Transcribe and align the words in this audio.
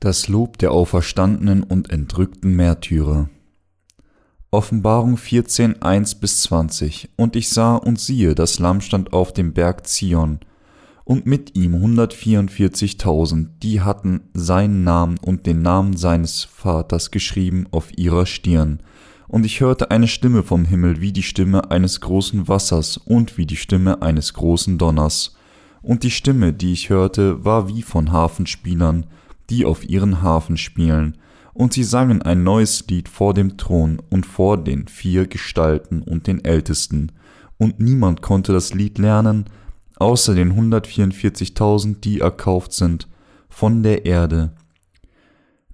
Das 0.00 0.28
Lob 0.28 0.58
der 0.58 0.70
auferstandenen 0.70 1.64
und 1.64 1.90
entrückten 1.90 2.54
Märtyrer. 2.54 3.28
Offenbarung 4.52 5.16
14, 5.16 5.82
1 5.82 6.20
bis 6.20 6.42
20. 6.42 7.10
Und 7.16 7.34
ich 7.34 7.48
sah 7.48 7.74
und 7.74 7.98
siehe, 7.98 8.36
das 8.36 8.60
Lamm 8.60 8.80
stand 8.80 9.12
auf 9.12 9.32
dem 9.32 9.52
Berg 9.52 9.88
Zion, 9.88 10.38
und 11.02 11.26
mit 11.26 11.56
ihm 11.56 11.74
144.000, 11.74 13.48
die 13.60 13.80
hatten 13.80 14.20
seinen 14.34 14.84
Namen 14.84 15.18
und 15.18 15.46
den 15.46 15.62
Namen 15.62 15.96
seines 15.96 16.44
Vaters 16.44 17.10
geschrieben 17.10 17.66
auf 17.72 17.98
ihrer 17.98 18.26
Stirn. 18.26 18.80
Und 19.26 19.44
ich 19.44 19.60
hörte 19.60 19.90
eine 19.90 20.06
Stimme 20.06 20.44
vom 20.44 20.64
Himmel 20.64 21.00
wie 21.00 21.12
die 21.12 21.24
Stimme 21.24 21.72
eines 21.72 22.00
großen 22.00 22.46
Wassers 22.46 22.98
und 22.98 23.36
wie 23.36 23.46
die 23.46 23.56
Stimme 23.56 24.00
eines 24.00 24.34
großen 24.34 24.78
Donners. 24.78 25.34
Und 25.82 26.04
die 26.04 26.12
Stimme, 26.12 26.52
die 26.52 26.72
ich 26.72 26.88
hörte, 26.88 27.44
war 27.44 27.68
wie 27.68 27.82
von 27.82 28.12
Hafenspielern, 28.12 29.06
die 29.50 29.64
auf 29.64 29.88
ihren 29.88 30.22
Hafen 30.22 30.56
spielen, 30.56 31.18
und 31.54 31.72
sie 31.72 31.84
sangen 31.84 32.22
ein 32.22 32.44
neues 32.44 32.86
Lied 32.88 33.08
vor 33.08 33.34
dem 33.34 33.56
Thron 33.56 34.00
und 34.10 34.26
vor 34.26 34.62
den 34.62 34.86
vier 34.86 35.26
Gestalten 35.26 36.02
und 36.02 36.26
den 36.26 36.44
Ältesten, 36.44 37.12
und 37.56 37.80
niemand 37.80 38.22
konnte 38.22 38.52
das 38.52 38.74
Lied 38.74 38.98
lernen, 38.98 39.46
außer 39.96 40.34
den 40.34 40.52
144.000, 40.52 42.00
die 42.00 42.20
erkauft 42.20 42.72
sind 42.72 43.08
von 43.48 43.82
der 43.82 44.06
Erde. 44.06 44.52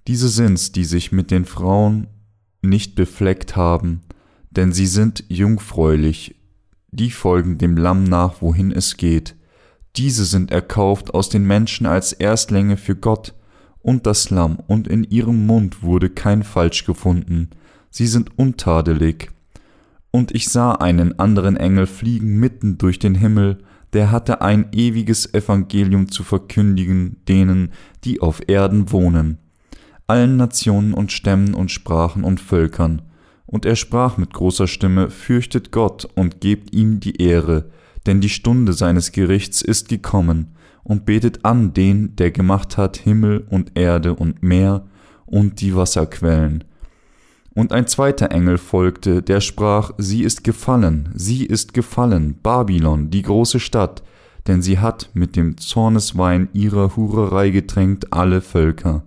Diese 0.07 0.29
sind's, 0.29 0.71
die 0.71 0.85
sich 0.85 1.11
mit 1.11 1.31
den 1.31 1.45
Frauen 1.45 2.07
nicht 2.61 2.95
befleckt 2.95 3.55
haben, 3.55 4.01
denn 4.49 4.71
sie 4.71 4.87
sind 4.87 5.23
jungfräulich, 5.27 6.35
die 6.91 7.11
folgen 7.11 7.57
dem 7.57 7.77
Lamm 7.77 8.03
nach, 8.03 8.41
wohin 8.41 8.71
es 8.71 8.97
geht. 8.97 9.35
Diese 9.97 10.25
sind 10.25 10.51
erkauft 10.51 11.13
aus 11.13 11.29
den 11.29 11.45
Menschen 11.45 11.85
als 11.85 12.13
Erstlänge 12.13 12.77
für 12.77 12.95
Gott, 12.95 13.33
und 13.85 14.07
das 14.07 14.31
Lamm, 14.31 14.57
und 14.65 14.87
in 14.87 15.03
ihrem 15.03 15.45
Mund 15.45 15.83
wurde 15.83 16.09
kein 16.09 16.41
Falsch 16.41 16.85
gefunden, 16.85 17.51
sie 17.91 18.07
sind 18.07 18.35
untadelig. 18.35 19.29
Und 20.09 20.33
ich 20.33 20.49
sah 20.49 20.71
einen 20.71 21.19
anderen 21.19 21.55
Engel 21.55 21.85
fliegen 21.85 22.39
mitten 22.39 22.79
durch 22.79 22.97
den 22.97 23.13
Himmel, 23.13 23.59
der 23.93 24.09
hatte 24.09 24.41
ein 24.41 24.69
ewiges 24.71 25.31
Evangelium 25.35 26.09
zu 26.09 26.23
verkündigen 26.23 27.17
denen, 27.27 27.73
die 28.03 28.21
auf 28.21 28.41
Erden 28.47 28.91
wohnen, 28.91 29.37
allen 30.07 30.35
Nationen 30.35 30.95
und 30.95 31.11
Stämmen 31.11 31.53
und 31.53 31.71
Sprachen 31.71 32.23
und 32.23 32.39
Völkern. 32.39 33.03
Und 33.45 33.67
er 33.67 33.75
sprach 33.75 34.17
mit 34.17 34.33
großer 34.33 34.65
Stimme, 34.65 35.11
Fürchtet 35.11 35.71
Gott 35.71 36.07
und 36.15 36.41
gebt 36.41 36.73
ihm 36.73 36.99
die 36.99 37.21
Ehre, 37.21 37.69
denn 38.07 38.19
die 38.19 38.29
Stunde 38.29 38.73
seines 38.73 39.11
Gerichts 39.11 39.61
ist 39.61 39.89
gekommen, 39.89 40.54
und 40.85 41.05
betet 41.05 41.43
an 41.43 41.73
den, 41.73 42.15
der 42.15 42.31
gemacht 42.31 42.77
hat 42.77 42.95
Himmel 42.95 43.45
und 43.49 43.71
Erde 43.75 44.13
und 44.13 44.41
Meer 44.43 44.85
und 45.25 45.59
die 45.59 45.75
Wasserquellen. 45.75 46.63
Und 47.53 47.71
ein 47.71 47.87
zweiter 47.87 48.31
Engel 48.31 48.57
folgte, 48.57 49.21
der 49.21 49.41
sprach, 49.41 49.91
Sie 49.97 50.23
ist 50.23 50.43
gefallen, 50.43 51.09
sie 51.15 51.45
ist 51.45 51.73
gefallen, 51.73 52.37
Babylon, 52.43 53.09
die 53.09 53.23
große 53.23 53.59
Stadt, 53.59 54.03
denn 54.45 54.61
sie 54.61 54.77
hat 54.77 55.09
mit 55.13 55.35
dem 55.35 55.57
Zorneswein 55.57 56.49
ihrer 56.53 56.95
Hurerei 56.95 57.49
getränkt 57.49 58.13
alle 58.13 58.41
Völker. 58.41 59.03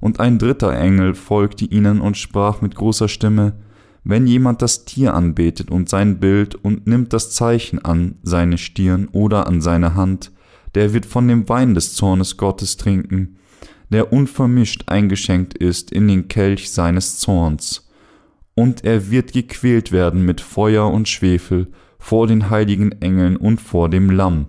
Und 0.00 0.20
ein 0.20 0.38
dritter 0.38 0.76
Engel 0.76 1.14
folgte 1.14 1.64
ihnen 1.64 2.00
und 2.02 2.18
sprach 2.18 2.60
mit 2.60 2.74
großer 2.74 3.08
Stimme, 3.08 3.54
wenn 4.02 4.26
jemand 4.26 4.60
das 4.60 4.84
Tier 4.84 5.14
anbetet 5.14 5.70
und 5.70 5.88
sein 5.88 6.20
Bild 6.20 6.54
und 6.54 6.86
nimmt 6.86 7.14
das 7.14 7.30
Zeichen 7.30 7.82
an 7.82 8.16
seine 8.22 8.58
Stirn 8.58 9.08
oder 9.12 9.46
an 9.46 9.62
seine 9.62 9.94
Hand, 9.94 10.30
der 10.74 10.92
wird 10.92 11.06
von 11.06 11.28
dem 11.28 11.48
Wein 11.48 11.74
des 11.74 11.94
Zornes 11.94 12.36
Gottes 12.36 12.76
trinken, 12.76 13.36
der 13.90 14.12
unvermischt 14.12 14.84
eingeschenkt 14.86 15.56
ist 15.56 15.92
in 15.92 16.08
den 16.08 16.28
Kelch 16.28 16.70
seines 16.70 17.18
Zorns. 17.18 17.88
Und 18.54 18.84
er 18.84 19.10
wird 19.10 19.32
gequält 19.32 19.92
werden 19.92 20.24
mit 20.24 20.40
Feuer 20.40 20.90
und 20.90 21.08
Schwefel 21.08 21.68
vor 21.98 22.26
den 22.26 22.50
heiligen 22.50 22.92
Engeln 23.00 23.36
und 23.36 23.60
vor 23.60 23.88
dem 23.88 24.10
Lamm. 24.10 24.46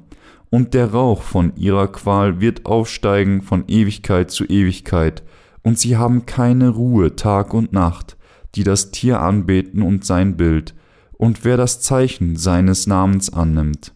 Und 0.50 0.74
der 0.74 0.92
Rauch 0.92 1.22
von 1.22 1.56
ihrer 1.56 1.88
Qual 1.88 2.40
wird 2.40 2.66
aufsteigen 2.66 3.42
von 3.42 3.64
Ewigkeit 3.68 4.32
zu 4.32 4.46
Ewigkeit, 4.46 5.24
und 5.64 5.80
sie 5.80 5.98
haben 5.98 6.28
keine 6.28 6.70
Ruhe 6.70 7.16
Tag 7.16 7.54
und 7.54 7.74
Nacht, 7.74 8.18
die 8.54 8.64
das 8.64 8.92
Tier 8.92 9.22
anbeten 9.22 9.82
und 9.82 10.06
sein 10.06 10.38
Bild, 10.38 10.76
und 11.14 11.44
wer 11.44 11.58
das 11.58 11.82
Zeichen 11.82 12.36
seines 12.36 12.86
Namens 12.88 13.34
annimmt. 13.34 13.95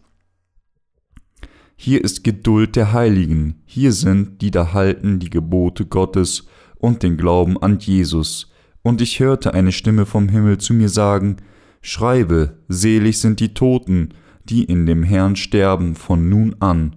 Hier 1.82 2.04
ist 2.04 2.24
Geduld 2.24 2.76
der 2.76 2.92
Heiligen, 2.92 3.62
hier 3.64 3.92
sind, 3.92 4.42
die 4.42 4.50
da 4.50 4.74
halten 4.74 5.18
die 5.18 5.30
Gebote 5.30 5.86
Gottes 5.86 6.44
und 6.76 7.02
den 7.02 7.16
Glauben 7.16 7.56
an 7.56 7.78
Jesus. 7.78 8.52
Und 8.82 9.00
ich 9.00 9.18
hörte 9.18 9.54
eine 9.54 9.72
Stimme 9.72 10.04
vom 10.04 10.28
Himmel 10.28 10.58
zu 10.58 10.74
mir 10.74 10.90
sagen, 10.90 11.38
Schreibe, 11.80 12.58
selig 12.68 13.18
sind 13.20 13.40
die 13.40 13.54
Toten, 13.54 14.10
die 14.44 14.64
in 14.64 14.84
dem 14.84 15.02
Herrn 15.02 15.36
sterben 15.36 15.94
von 15.94 16.28
nun 16.28 16.54
an. 16.60 16.96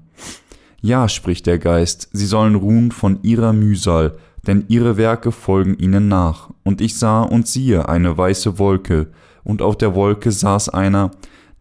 Ja, 0.81 1.07
spricht 1.07 1.45
der 1.45 1.59
Geist, 1.59 2.09
sie 2.11 2.25
sollen 2.25 2.55
ruhen 2.55 2.91
von 2.91 3.19
ihrer 3.23 3.53
Mühsal, 3.53 4.17
denn 4.45 4.65
ihre 4.67 4.97
Werke 4.97 5.31
folgen 5.31 5.77
ihnen 5.77 6.09
nach. 6.09 6.49
Und 6.63 6.81
ich 6.81 6.95
sah 6.97 7.21
und 7.21 7.47
siehe 7.47 7.87
eine 7.87 8.17
weiße 8.17 8.59
Wolke, 8.59 9.13
und 9.45 9.61
auf 9.61 9.77
der 9.77 9.95
Wolke 9.95 10.33
saß 10.33 10.67
einer, 10.67 11.11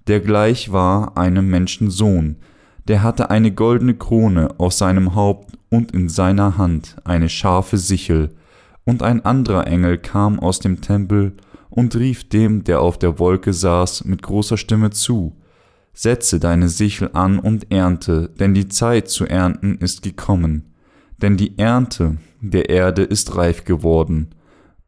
der 0.09 0.19
gleich 0.19 0.73
war 0.73 1.17
einem 1.17 1.49
Menschensohn, 1.49 2.39
der 2.89 3.03
hatte 3.03 3.31
eine 3.31 3.53
goldene 3.53 3.95
Krone 3.95 4.55
auf 4.59 4.73
seinem 4.73 5.15
Haupt 5.15 5.57
und 5.71 5.93
in 5.93 6.09
seiner 6.09 6.59
Hand 6.59 6.97
eine 7.05 7.29
scharfe 7.29 7.79
Sichel, 7.79 8.31
und 8.85 9.03
ein 9.03 9.25
anderer 9.25 9.69
Engel 9.69 9.99
kam 9.99 10.41
aus 10.41 10.59
dem 10.59 10.81
Tempel 10.81 11.35
und 11.71 11.95
rief 11.95 12.29
dem, 12.29 12.65
der 12.65 12.81
auf 12.81 12.99
der 12.99 13.21
Wolke 13.21 13.53
saß, 13.53 14.05
mit 14.05 14.23
großer 14.23 14.57
Stimme 14.57 14.91
zu, 14.91 15.37
Setze 15.95 16.41
deine 16.41 16.69
Sichel 16.69 17.11
an 17.13 17.39
und 17.39 17.71
ernte, 17.71 18.31
denn 18.41 18.55
die 18.55 18.69
Zeit 18.69 19.09
zu 19.09 19.27
ernten 19.27 19.77
ist 19.77 20.03
gekommen, 20.03 20.73
denn 21.19 21.37
die 21.37 21.59
Ernte 21.59 22.17
der 22.41 22.71
Erde 22.71 23.03
ist 23.03 23.37
reif 23.37 23.65
geworden. 23.65 24.31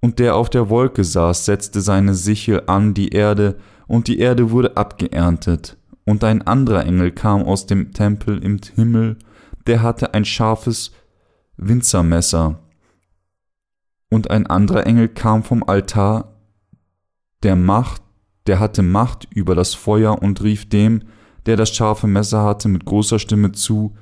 Und 0.00 0.18
der 0.18 0.34
auf 0.34 0.50
der 0.50 0.70
Wolke 0.70 1.04
saß, 1.04 1.44
setzte 1.44 1.80
seine 1.80 2.14
Sichel 2.14 2.62
an 2.66 2.94
die 2.94 3.10
Erde, 3.10 3.56
und 3.86 4.08
die 4.08 4.18
Erde 4.18 4.50
wurde 4.50 4.78
abgeerntet. 4.78 5.76
Und 6.04 6.22
ein 6.24 6.42
anderer 6.42 6.84
Engel 6.84 7.12
kam 7.12 7.42
aus 7.42 7.66
dem 7.66 7.92
Tempel 7.92 8.42
im 8.42 8.60
Himmel, 8.74 9.18
der 9.66 9.82
hatte 9.82 10.12
ein 10.14 10.24
scharfes 10.24 10.92
Winzermesser. 11.56 12.60
Und 14.10 14.30
ein 14.30 14.46
anderer 14.46 14.86
Engel 14.86 15.08
kam 15.08 15.42
vom 15.42 15.62
Altar 15.62 16.34
der 17.42 17.56
Macht, 17.56 18.02
der 18.46 18.60
hatte 18.60 18.82
Macht 18.82 19.26
über 19.30 19.54
das 19.54 19.74
Feuer 19.74 20.22
und 20.22 20.42
rief 20.42 20.68
dem, 20.68 21.02
der 21.46 21.56
das 21.56 21.74
scharfe 21.74 22.06
Messer 22.06 22.42
hatte, 22.44 22.68
mit 22.68 22.84
großer 22.84 23.18
Stimme 23.18 23.52
zu, 23.52 23.94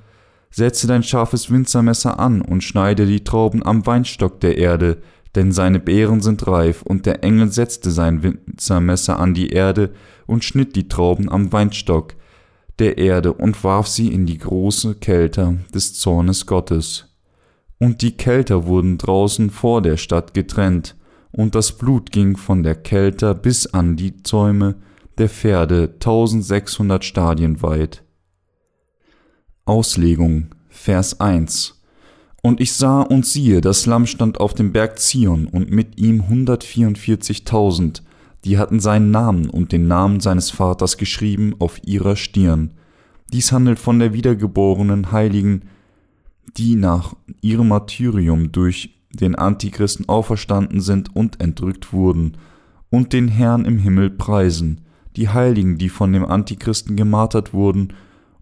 Setze 0.54 0.86
dein 0.86 1.02
scharfes 1.02 1.50
Winzermesser 1.50 2.20
an 2.20 2.42
und 2.42 2.62
schneide 2.62 3.06
die 3.06 3.24
Trauben 3.24 3.64
am 3.64 3.86
Weinstock 3.86 4.38
der 4.40 4.58
Erde, 4.58 4.98
denn 5.34 5.52
seine 5.52 5.80
Beeren 5.80 6.20
sind 6.20 6.46
reif, 6.46 6.82
und 6.82 7.06
der 7.06 7.24
Engel 7.24 7.50
setzte 7.50 7.90
sein 7.90 8.22
Winzermesser 8.22 9.18
an 9.18 9.34
die 9.34 9.50
Erde 9.50 9.92
und 10.26 10.44
schnitt 10.44 10.76
die 10.76 10.88
Trauben 10.88 11.30
am 11.30 11.52
Weinstock 11.52 12.14
der 12.78 12.98
Erde 12.98 13.32
und 13.32 13.62
warf 13.64 13.86
sie 13.86 14.12
in 14.12 14.26
die 14.26 14.38
große 14.38 14.96
Kelter 14.96 15.56
des 15.74 15.94
Zornes 15.94 16.46
Gottes. 16.46 17.06
Und 17.78 18.02
die 18.02 18.16
Kelter 18.16 18.66
wurden 18.66 18.98
draußen 18.98 19.50
vor 19.50 19.82
der 19.82 19.96
Stadt 19.96 20.34
getrennt, 20.34 20.96
und 21.32 21.54
das 21.54 21.72
Blut 21.72 22.12
ging 22.12 22.36
von 22.36 22.62
der 22.62 22.74
Kelter 22.74 23.34
bis 23.34 23.66
an 23.66 23.96
die 23.96 24.22
Zäume 24.22 24.76
der 25.18 25.28
Pferde 25.28 25.98
tausendsechshundert 25.98 27.04
Stadien 27.04 27.62
weit. 27.62 28.04
Auslegung 29.64 30.54
Vers 30.68 31.20
1 31.20 31.81
und 32.42 32.60
ich 32.60 32.72
sah 32.72 33.00
und 33.02 33.24
siehe, 33.24 33.60
das 33.60 33.86
Lamm 33.86 34.06
stand 34.06 34.40
auf 34.40 34.52
dem 34.52 34.72
Berg 34.72 34.98
Zion 34.98 35.46
und 35.46 35.70
mit 35.70 35.98
ihm 35.98 36.22
144.000, 36.22 38.02
die 38.44 38.58
hatten 38.58 38.80
seinen 38.80 39.12
Namen 39.12 39.48
und 39.48 39.70
den 39.70 39.86
Namen 39.86 40.18
seines 40.18 40.50
Vaters 40.50 40.96
geschrieben 40.96 41.54
auf 41.60 41.80
ihrer 41.84 42.16
Stirn. 42.16 42.72
Dies 43.32 43.52
handelt 43.52 43.78
von 43.78 44.00
der 44.00 44.12
wiedergeborenen 44.12 45.12
Heiligen, 45.12 45.62
die 46.56 46.74
nach 46.74 47.14
ihrem 47.40 47.68
Martyrium 47.68 48.50
durch 48.50 48.98
den 49.12 49.36
Antichristen 49.36 50.08
auferstanden 50.08 50.80
sind 50.80 51.14
und 51.14 51.40
entrückt 51.40 51.92
wurden, 51.92 52.36
und 52.90 53.14
den 53.14 53.28
Herrn 53.28 53.64
im 53.64 53.78
Himmel 53.78 54.10
preisen, 54.10 54.82
die 55.16 55.28
Heiligen, 55.28 55.78
die 55.78 55.88
von 55.88 56.12
dem 56.12 56.26
Antichristen 56.26 56.96
gemartert 56.96 57.54
wurden, 57.54 57.94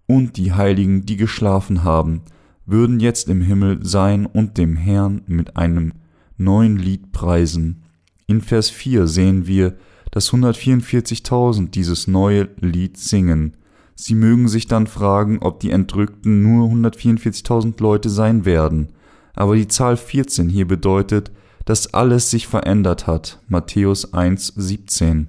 und 0.07 0.37
die 0.39 0.53
Heiligen, 0.53 1.07
die 1.07 1.17
geschlafen 1.17 1.85
haben, 1.85 2.23
würden 2.67 3.01
jetzt 3.01 3.29
im 3.29 3.43
Himmel 3.43 3.85
sein 3.85 4.27
und 4.27 4.59
dem 4.59 4.77
Herrn 4.77 5.23
mit 5.27 5.57
einem 5.57 5.93
neuen 6.37 6.77
Lied 6.77 7.13
preisen. 7.13 7.83
In 8.27 8.41
Vers 8.41 8.71
4 8.71 9.07
sehen 9.07 9.47
wir, 9.47 9.77
dass 10.11 10.31
144.000 10.31 11.71
dieses 11.71 12.07
neue 12.07 12.49
Lied 12.61 12.97
singen. 12.97 13.57
Sie 13.95 14.15
mögen 14.15 14.49
sich 14.49 14.67
dann 14.67 14.87
fragen, 14.87 15.39
ob 15.41 15.61
die 15.61 15.71
Entrückten 15.71 16.43
nur 16.43 16.69
144.000 16.69 17.81
Leute 17.83 18.09
sein 18.09 18.45
werden. 18.45 18.89
aber 19.35 19.57
die 19.57 19.69
Zahl 19.69 19.97
14 19.97 20.49
hier 20.49 20.67
bedeutet, 20.67 21.31
dass 21.65 21.95
alles 21.95 22.31
sich 22.31 22.47
verändert 22.47 23.07
hat. 23.07 23.41
Matthäus 23.49 24.13
1, 24.13 24.55
17. 24.57 25.29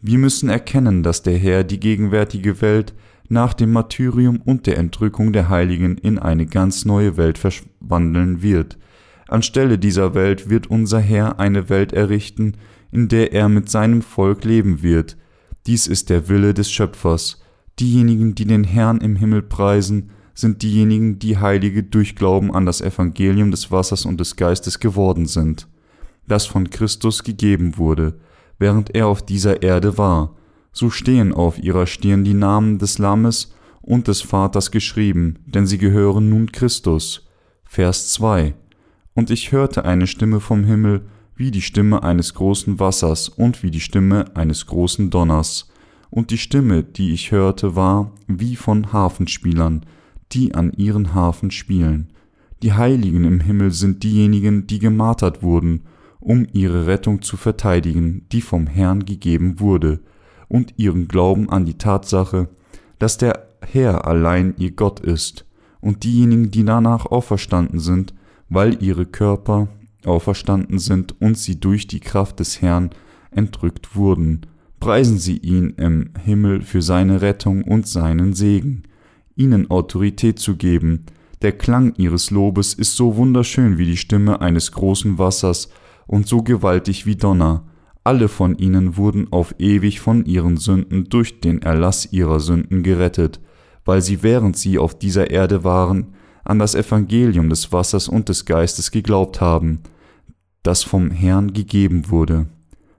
Wir 0.00 0.18
müssen 0.18 0.48
erkennen, 0.48 1.02
dass 1.02 1.22
der 1.22 1.38
Herr 1.38 1.64
die 1.64 1.78
gegenwärtige 1.78 2.60
Welt 2.60 2.92
nach 3.32 3.54
dem 3.54 3.72
Martyrium 3.72 4.42
und 4.44 4.66
der 4.66 4.76
Entrückung 4.76 5.32
der 5.32 5.48
Heiligen 5.48 5.96
in 5.96 6.18
eine 6.18 6.44
ganz 6.44 6.84
neue 6.84 7.16
Welt 7.16 7.38
verwandeln 7.38 8.42
wird. 8.42 8.76
Anstelle 9.26 9.78
dieser 9.78 10.14
Welt 10.14 10.50
wird 10.50 10.66
unser 10.66 11.00
Herr 11.00 11.40
eine 11.40 11.70
Welt 11.70 11.94
errichten, 11.94 12.58
in 12.90 13.08
der 13.08 13.32
er 13.32 13.48
mit 13.48 13.70
seinem 13.70 14.02
Volk 14.02 14.44
leben 14.44 14.82
wird. 14.82 15.16
Dies 15.66 15.86
ist 15.86 16.10
der 16.10 16.28
Wille 16.28 16.52
des 16.52 16.70
Schöpfers. 16.70 17.40
Diejenigen, 17.80 18.34
die 18.34 18.44
den 18.44 18.64
Herrn 18.64 19.00
im 19.00 19.16
Himmel 19.16 19.40
preisen, 19.40 20.10
sind 20.34 20.62
diejenigen, 20.62 21.18
die 21.18 21.38
Heilige 21.38 21.82
durch 21.82 22.16
Glauben 22.16 22.54
an 22.54 22.66
das 22.66 22.82
Evangelium 22.82 23.50
des 23.50 23.70
Wassers 23.70 24.04
und 24.04 24.20
des 24.20 24.36
Geistes 24.36 24.78
geworden 24.78 25.24
sind, 25.24 25.68
das 26.28 26.44
von 26.44 26.68
Christus 26.68 27.24
gegeben 27.24 27.78
wurde, 27.78 28.18
während 28.58 28.94
er 28.94 29.06
auf 29.06 29.24
dieser 29.24 29.62
Erde 29.62 29.96
war. 29.96 30.36
So 30.72 30.90
stehen 30.90 31.32
auf 31.32 31.62
ihrer 31.62 31.86
Stirn 31.86 32.24
die 32.24 32.34
Namen 32.34 32.78
des 32.78 32.98
Lammes 32.98 33.54
und 33.82 34.08
des 34.08 34.22
Vaters 34.22 34.70
geschrieben, 34.70 35.38
denn 35.46 35.66
sie 35.66 35.78
gehören 35.78 36.30
nun 36.30 36.50
Christus. 36.50 37.28
Vers 37.64 38.10
2 38.12 38.54
Und 39.14 39.30
ich 39.30 39.52
hörte 39.52 39.84
eine 39.84 40.06
Stimme 40.06 40.40
vom 40.40 40.64
Himmel, 40.64 41.02
wie 41.36 41.50
die 41.50 41.62
Stimme 41.62 42.02
eines 42.02 42.34
großen 42.34 42.78
Wassers 42.78 43.28
und 43.28 43.62
wie 43.62 43.70
die 43.70 43.80
Stimme 43.80 44.36
eines 44.36 44.66
großen 44.66 45.10
Donners. 45.10 45.70
Und 46.10 46.30
die 46.30 46.38
Stimme, 46.38 46.82
die 46.82 47.12
ich 47.12 47.32
hörte, 47.32 47.74
war 47.74 48.12
wie 48.26 48.56
von 48.56 48.92
Hafenspielern, 48.92 49.84
die 50.32 50.54
an 50.54 50.72
ihren 50.74 51.14
Hafen 51.14 51.50
spielen. 51.50 52.12
Die 52.62 52.74
Heiligen 52.74 53.24
im 53.24 53.40
Himmel 53.40 53.72
sind 53.72 54.02
diejenigen, 54.02 54.66
die 54.66 54.78
gemartert 54.78 55.42
wurden, 55.42 55.82
um 56.20 56.46
ihre 56.52 56.86
Rettung 56.86 57.22
zu 57.22 57.36
verteidigen, 57.36 58.26
die 58.30 58.40
vom 58.40 58.66
Herrn 58.66 59.04
gegeben 59.04 59.58
wurde, 59.58 60.00
und 60.52 60.74
ihren 60.76 61.08
Glauben 61.08 61.48
an 61.48 61.64
die 61.64 61.78
Tatsache, 61.78 62.48
dass 62.98 63.16
der 63.16 63.48
Herr 63.62 64.06
allein 64.06 64.54
ihr 64.58 64.72
Gott 64.72 65.00
ist, 65.00 65.46
und 65.80 66.04
diejenigen, 66.04 66.50
die 66.50 66.64
danach 66.64 67.06
auferstanden 67.06 67.80
sind, 67.80 68.14
weil 68.48 68.82
ihre 68.82 69.06
Körper 69.06 69.68
auferstanden 70.04 70.78
sind 70.78 71.20
und 71.20 71.38
sie 71.38 71.58
durch 71.58 71.86
die 71.86 72.00
Kraft 72.00 72.38
des 72.38 72.60
Herrn 72.60 72.90
entrückt 73.30 73.96
wurden. 73.96 74.42
Preisen 74.78 75.18
Sie 75.18 75.38
ihn 75.38 75.70
im 75.78 76.10
Himmel 76.22 76.62
für 76.62 76.82
seine 76.82 77.22
Rettung 77.22 77.62
und 77.62 77.86
seinen 77.88 78.34
Segen 78.34 78.82
ihnen 79.36 79.70
Autorität 79.70 80.38
zu 80.38 80.56
geben. 80.56 81.06
Der 81.40 81.52
Klang 81.52 81.94
ihres 81.96 82.30
Lobes 82.30 82.74
ist 82.74 82.94
so 82.96 83.16
wunderschön 83.16 83.78
wie 83.78 83.86
die 83.86 83.96
Stimme 83.96 84.40
eines 84.40 84.72
großen 84.72 85.18
Wassers 85.18 85.70
und 86.06 86.28
so 86.28 86.42
gewaltig 86.42 87.06
wie 87.06 87.16
Donner. 87.16 87.64
Alle 88.04 88.28
von 88.28 88.56
ihnen 88.56 88.96
wurden 88.96 89.32
auf 89.32 89.54
ewig 89.58 90.00
von 90.00 90.24
ihren 90.24 90.56
Sünden 90.56 91.04
durch 91.04 91.40
den 91.40 91.62
Erlass 91.62 92.12
ihrer 92.12 92.40
Sünden 92.40 92.82
gerettet, 92.82 93.40
weil 93.84 94.02
sie 94.02 94.22
während 94.22 94.56
sie 94.56 94.78
auf 94.78 94.98
dieser 94.98 95.30
Erde 95.30 95.64
waren, 95.64 96.14
an 96.44 96.58
das 96.58 96.74
Evangelium 96.74 97.48
des 97.48 97.72
Wassers 97.72 98.08
und 98.08 98.28
des 98.28 98.44
Geistes 98.44 98.90
geglaubt 98.90 99.40
haben, 99.40 99.80
das 100.62 100.82
vom 100.82 101.10
Herrn 101.10 101.52
gegeben 101.52 102.10
wurde. 102.10 102.46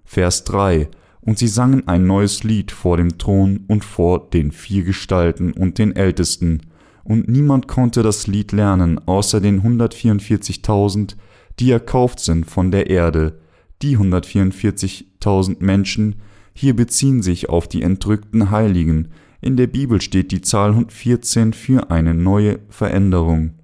Vers 0.05 0.45
3 0.45 0.89
und 1.25 1.37
sie 1.37 1.47
sangen 1.47 1.87
ein 1.87 2.05
neues 2.05 2.43
Lied 2.43 2.71
vor 2.71 2.97
dem 2.97 3.17
Thron 3.17 3.63
und 3.67 3.85
vor 3.85 4.29
den 4.29 4.51
vier 4.51 4.83
Gestalten 4.83 5.53
und 5.53 5.77
den 5.77 5.95
Ältesten, 5.95 6.61
und 7.05 7.27
niemand 7.27 7.67
konnte 7.67 8.01
das 8.01 8.27
Lied 8.27 8.51
lernen, 8.53 8.99
außer 9.07 9.41
den 9.41 9.61
144.000, 9.61 11.15
die 11.59 11.71
erkauft 11.71 12.19
sind 12.19 12.45
von 12.45 12.71
der 12.71 12.89
Erde. 12.89 13.39
Die 13.83 13.97
144.000 13.97 15.57
Menschen 15.59 16.15
hier 16.53 16.73
beziehen 16.73 17.21
sich 17.21 17.49
auf 17.49 17.67
die 17.67 17.81
entrückten 17.81 18.49
Heiligen. 18.49 19.09
In 19.41 19.57
der 19.57 19.67
Bibel 19.67 19.99
steht 19.99 20.31
die 20.31 20.39
Zahl 20.39 20.69
114 20.69 21.51
für 21.51 21.91
eine 21.91 22.13
neue 22.13 22.59
Veränderung. 22.69 23.55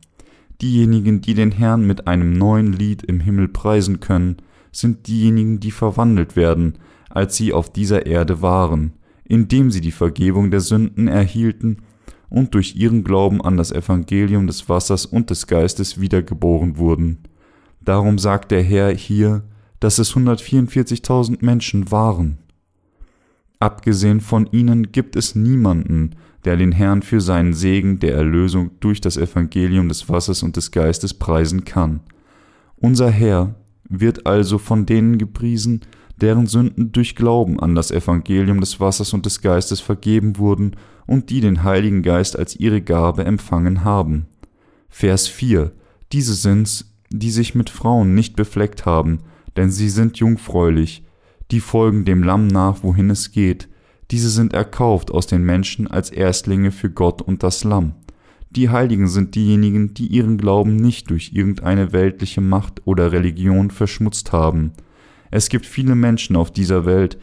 Diejenigen, 0.62 1.22
die 1.22 1.36
den 1.36 1.54
Herrn 1.54 1.88
mit 1.88 2.08
einem 2.08 2.34
neuen 2.34 2.74
Lied 2.74 3.02
im 3.02 3.22
Himmel 3.22 3.48
preisen 3.48 4.02
können, 4.02 4.36
sind 4.74 5.08
diejenigen, 5.08 5.62
die 5.62 5.72
verwandelt 5.72 6.36
werden, 6.36 6.74
als 7.10 7.38
sie 7.38 7.54
auf 7.54 7.72
dieser 7.72 8.06
Erde 8.06 8.42
waren, 8.42 8.92
indem 9.24 9.72
sie 9.72 9.80
die 9.80 9.94
Vergebung 9.94 10.52
der 10.52 10.60
Sünden 10.60 11.08
erhielten 11.08 11.78
und 12.30 12.56
durch 12.56 12.76
ihren 12.76 13.06
Glauben 13.06 13.42
an 13.42 13.56
das 13.56 13.72
Evangelium 13.72 14.48
des 14.48 14.68
Wassers 14.68 15.06
und 15.06 15.30
des 15.30 15.48
Geistes 15.48 16.02
wiedergeboren 16.02 16.78
wurden. 16.78 17.20
Darum 17.80 18.18
sagt 18.18 18.52
der 18.52 18.62
Herr 18.62 18.94
hier, 18.94 19.44
dass 19.80 20.00
es 20.00 20.14
144.000 20.14 21.38
Menschen 21.44 21.92
waren. 21.92 22.38
Abgesehen 23.60 24.22
von 24.22 24.48
ihnen 24.52 24.92
gibt 24.92 25.16
es 25.16 25.36
niemanden, 25.36 26.16
der 26.46 26.56
den 26.56 26.72
Herrn 26.72 27.02
für 27.02 27.20
seinen 27.20 27.54
Segen 27.54 28.00
der 28.00 28.16
Erlösung 28.16 28.72
durch 28.80 29.02
das 29.02 29.18
Evangelium 29.18 29.90
des 29.90 30.08
Wassers 30.08 30.44
und 30.44 30.56
des 30.56 30.72
Geistes 30.72 31.14
preisen 31.14 31.66
kann. 31.66 32.00
Unser 32.78 33.10
Herr 33.10 33.56
wird 33.90 34.26
also 34.26 34.58
von 34.58 34.86
denen 34.86 35.18
gepriesen, 35.18 35.82
deren 36.22 36.48
Sünden 36.48 36.92
durch 36.92 37.16
Glauben 37.16 37.60
an 37.60 37.76
das 37.76 37.92
Evangelium 37.92 38.60
des 38.62 38.80
Wassers 38.80 39.14
und 39.14 39.26
des 39.26 39.42
Geistes 39.42 39.80
vergeben 39.80 40.38
wurden 40.38 40.76
und 41.06 41.30
die 41.30 41.42
den 41.42 41.64
Heiligen 41.64 42.04
Geist 42.04 42.38
als 42.38 42.56
ihre 42.56 42.82
Gabe 42.82 43.26
empfangen 43.26 43.84
haben. 43.84 44.28
Vers 44.90 45.28
4 45.28 45.72
Diese 46.12 46.34
sind's, 46.34 46.94
die 47.10 47.32
sich 47.32 47.56
mit 47.56 47.70
Frauen 47.70 48.16
nicht 48.16 48.36
befleckt 48.36 48.86
haben, 48.86 49.20
denn 49.60 49.72
sie 49.72 49.90
sind 49.90 50.16
jungfräulich, 50.16 51.04
die 51.52 51.60
folgen 51.60 52.06
dem 52.06 52.24
Lamm 52.24 52.48
nach, 52.48 52.82
wohin 52.82 53.10
es 53.10 53.32
geht, 53.32 53.68
diese 54.10 54.30
sind 54.30 54.54
erkauft 54.54 55.12
aus 55.12 55.28
den 55.28 55.44
Menschen 55.44 55.86
als 55.86 56.12
Erstlinge 56.12 56.72
für 56.72 56.90
Gott 56.90 57.22
und 57.22 57.44
das 57.44 57.66
Lamm. 57.66 57.96
Die 58.52 58.70
Heiligen 58.70 59.10
sind 59.10 59.36
diejenigen, 59.36 59.94
die 59.94 60.08
ihren 60.08 60.38
Glauben 60.38 60.78
nicht 60.78 61.10
durch 61.10 61.32
irgendeine 61.34 61.92
weltliche 61.92 62.40
Macht 62.40 62.84
oder 62.86 63.12
Religion 63.12 63.70
verschmutzt 63.70 64.32
haben, 64.32 64.72
es 65.30 65.50
gibt 65.50 65.66
viele 65.66 65.94
Menschen 65.94 66.38
auf 66.38 66.52
dieser 66.52 66.86
Welt, 66.86 67.18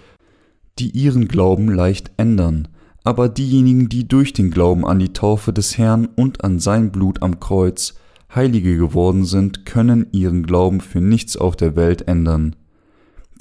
die 0.78 0.90
ihren 0.90 1.28
Glauben 1.28 1.70
leicht 1.70 2.10
ändern, 2.18 2.68
aber 3.02 3.30
diejenigen, 3.30 3.88
die 3.88 4.06
durch 4.06 4.34
den 4.34 4.50
Glauben 4.50 4.86
an 4.86 4.98
die 4.98 5.14
Taufe 5.14 5.54
des 5.54 5.78
Herrn 5.78 6.04
und 6.04 6.44
an 6.44 6.58
sein 6.58 6.92
Blut 6.92 7.22
am 7.22 7.40
Kreuz 7.40 7.94
Heilige 8.34 8.76
geworden 8.76 9.24
sind, 9.24 9.64
können 9.64 10.06
ihren 10.12 10.42
Glauben 10.42 10.80
für 10.80 11.00
nichts 11.00 11.36
auf 11.36 11.56
der 11.56 11.76
Welt 11.76 12.08
ändern. 12.08 12.56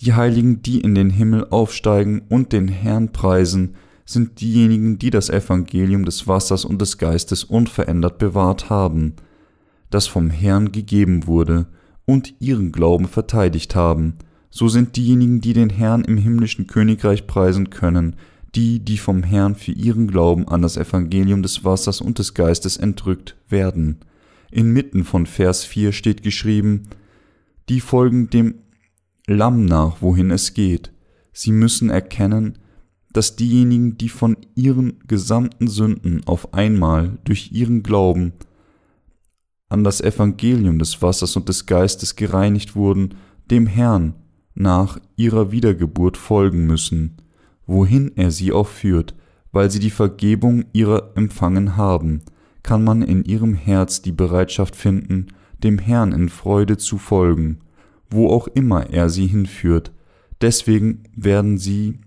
Die 0.02 0.14
Heiligen, 0.14 0.62
die 0.62 0.82
in 0.82 0.96
den 0.96 1.10
Himmel 1.10 1.48
aufsteigen 1.50 2.24
und 2.30 2.52
den 2.52 2.68
Herrn 2.68 3.12
preisen, 3.12 3.76
sind 4.06 4.40
diejenigen, 4.42 5.00
die 5.00 5.10
das 5.10 5.30
Evangelium 5.30 6.06
des 6.06 6.28
Wassers 6.28 6.64
und 6.66 6.82
des 6.82 6.98
Geistes 6.98 7.44
unverändert 7.44 8.20
bewahrt 8.20 8.70
haben, 8.70 9.14
das 9.90 10.08
vom 10.08 10.30
Herrn 10.30 10.72
gegeben 10.72 11.28
wurde, 11.28 11.68
und 12.06 12.36
ihren 12.40 12.72
Glauben 12.72 13.08
verteidigt 13.08 13.76
haben, 13.76 14.16
so 14.52 14.68
sind 14.68 14.96
diejenigen, 14.96 15.42
die 15.42 15.54
den 15.54 15.70
Herrn 15.70 16.04
im 16.04 16.18
himmlischen 16.18 16.68
Königreich 16.68 17.26
preisen 17.26 17.72
können, 17.72 18.16
die, 18.54 18.80
die 18.80 18.98
vom 18.98 19.24
Herrn 19.24 19.56
für 19.56 19.72
ihren 19.72 20.08
Glauben 20.08 20.48
an 20.48 20.62
das 20.62 20.78
Evangelium 20.78 21.42
des 21.42 21.66
Wassers 21.66 22.00
und 22.00 22.20
des 22.20 22.34
Geistes 22.34 22.78
entrückt 22.78 23.36
werden. 23.50 23.98
Inmitten 24.52 25.04
von 25.04 25.26
Vers 25.26 25.64
4 25.66 25.92
steht 25.92 26.24
geschrieben, 26.24 26.84
die 27.70 27.80
folgen 27.80 28.30
dem 28.30 28.56
Lamm 29.28 29.66
nach, 29.66 30.02
wohin 30.02 30.32
es 30.32 30.54
geht. 30.54 30.92
Sie 31.34 31.52
müssen 31.52 31.90
erkennen, 31.90 32.60
dass 33.12 33.36
diejenigen, 33.36 33.98
die 33.98 34.10
von 34.10 34.38
ihren 34.56 35.00
gesamten 35.08 35.68
Sünden 35.68 36.22
auf 36.26 36.54
einmal 36.54 37.18
durch 37.24 37.52
ihren 37.52 37.82
Glauben 37.82 38.34
an 39.70 39.84
das 39.84 40.02
Evangelium 40.02 40.80
des 40.80 41.02
Wassers 41.02 41.36
und 41.36 41.50
des 41.50 41.66
Geistes 41.66 42.16
gereinigt 42.16 42.76
wurden, 42.76 43.16
dem 43.50 43.68
Herrn 43.68 44.14
nach 44.54 45.00
ihrer 45.16 45.52
Wiedergeburt 45.52 46.18
folgen 46.18 46.66
müssen, 46.66 47.18
wohin 47.66 48.12
er 48.16 48.32
sie 48.32 48.52
auch 48.52 48.68
führt, 48.68 49.16
weil 49.52 49.72
sie 49.72 49.80
die 49.80 49.90
Vergebung 49.90 50.66
ihrer 50.74 51.14
empfangen 51.16 51.78
haben, 51.78 52.22
kann 52.66 52.84
man 52.84 53.04
in 53.04 53.24
ihrem 53.26 53.54
Herz 53.54 54.02
die 54.02 54.12
Bereitschaft 54.12 54.76
finden, 54.76 55.28
dem 55.64 55.78
Herrn 55.78 56.14
in 56.14 56.30
Freude 56.30 56.78
zu 56.78 56.98
folgen, 56.98 57.60
wo 58.10 58.30
auch 58.30 58.48
immer 58.48 58.90
er 58.90 59.10
sie 59.10 59.28
hinführt. 59.28 59.92
Deswegen 60.42 61.04
werden 61.16 61.60
sie 61.60 62.00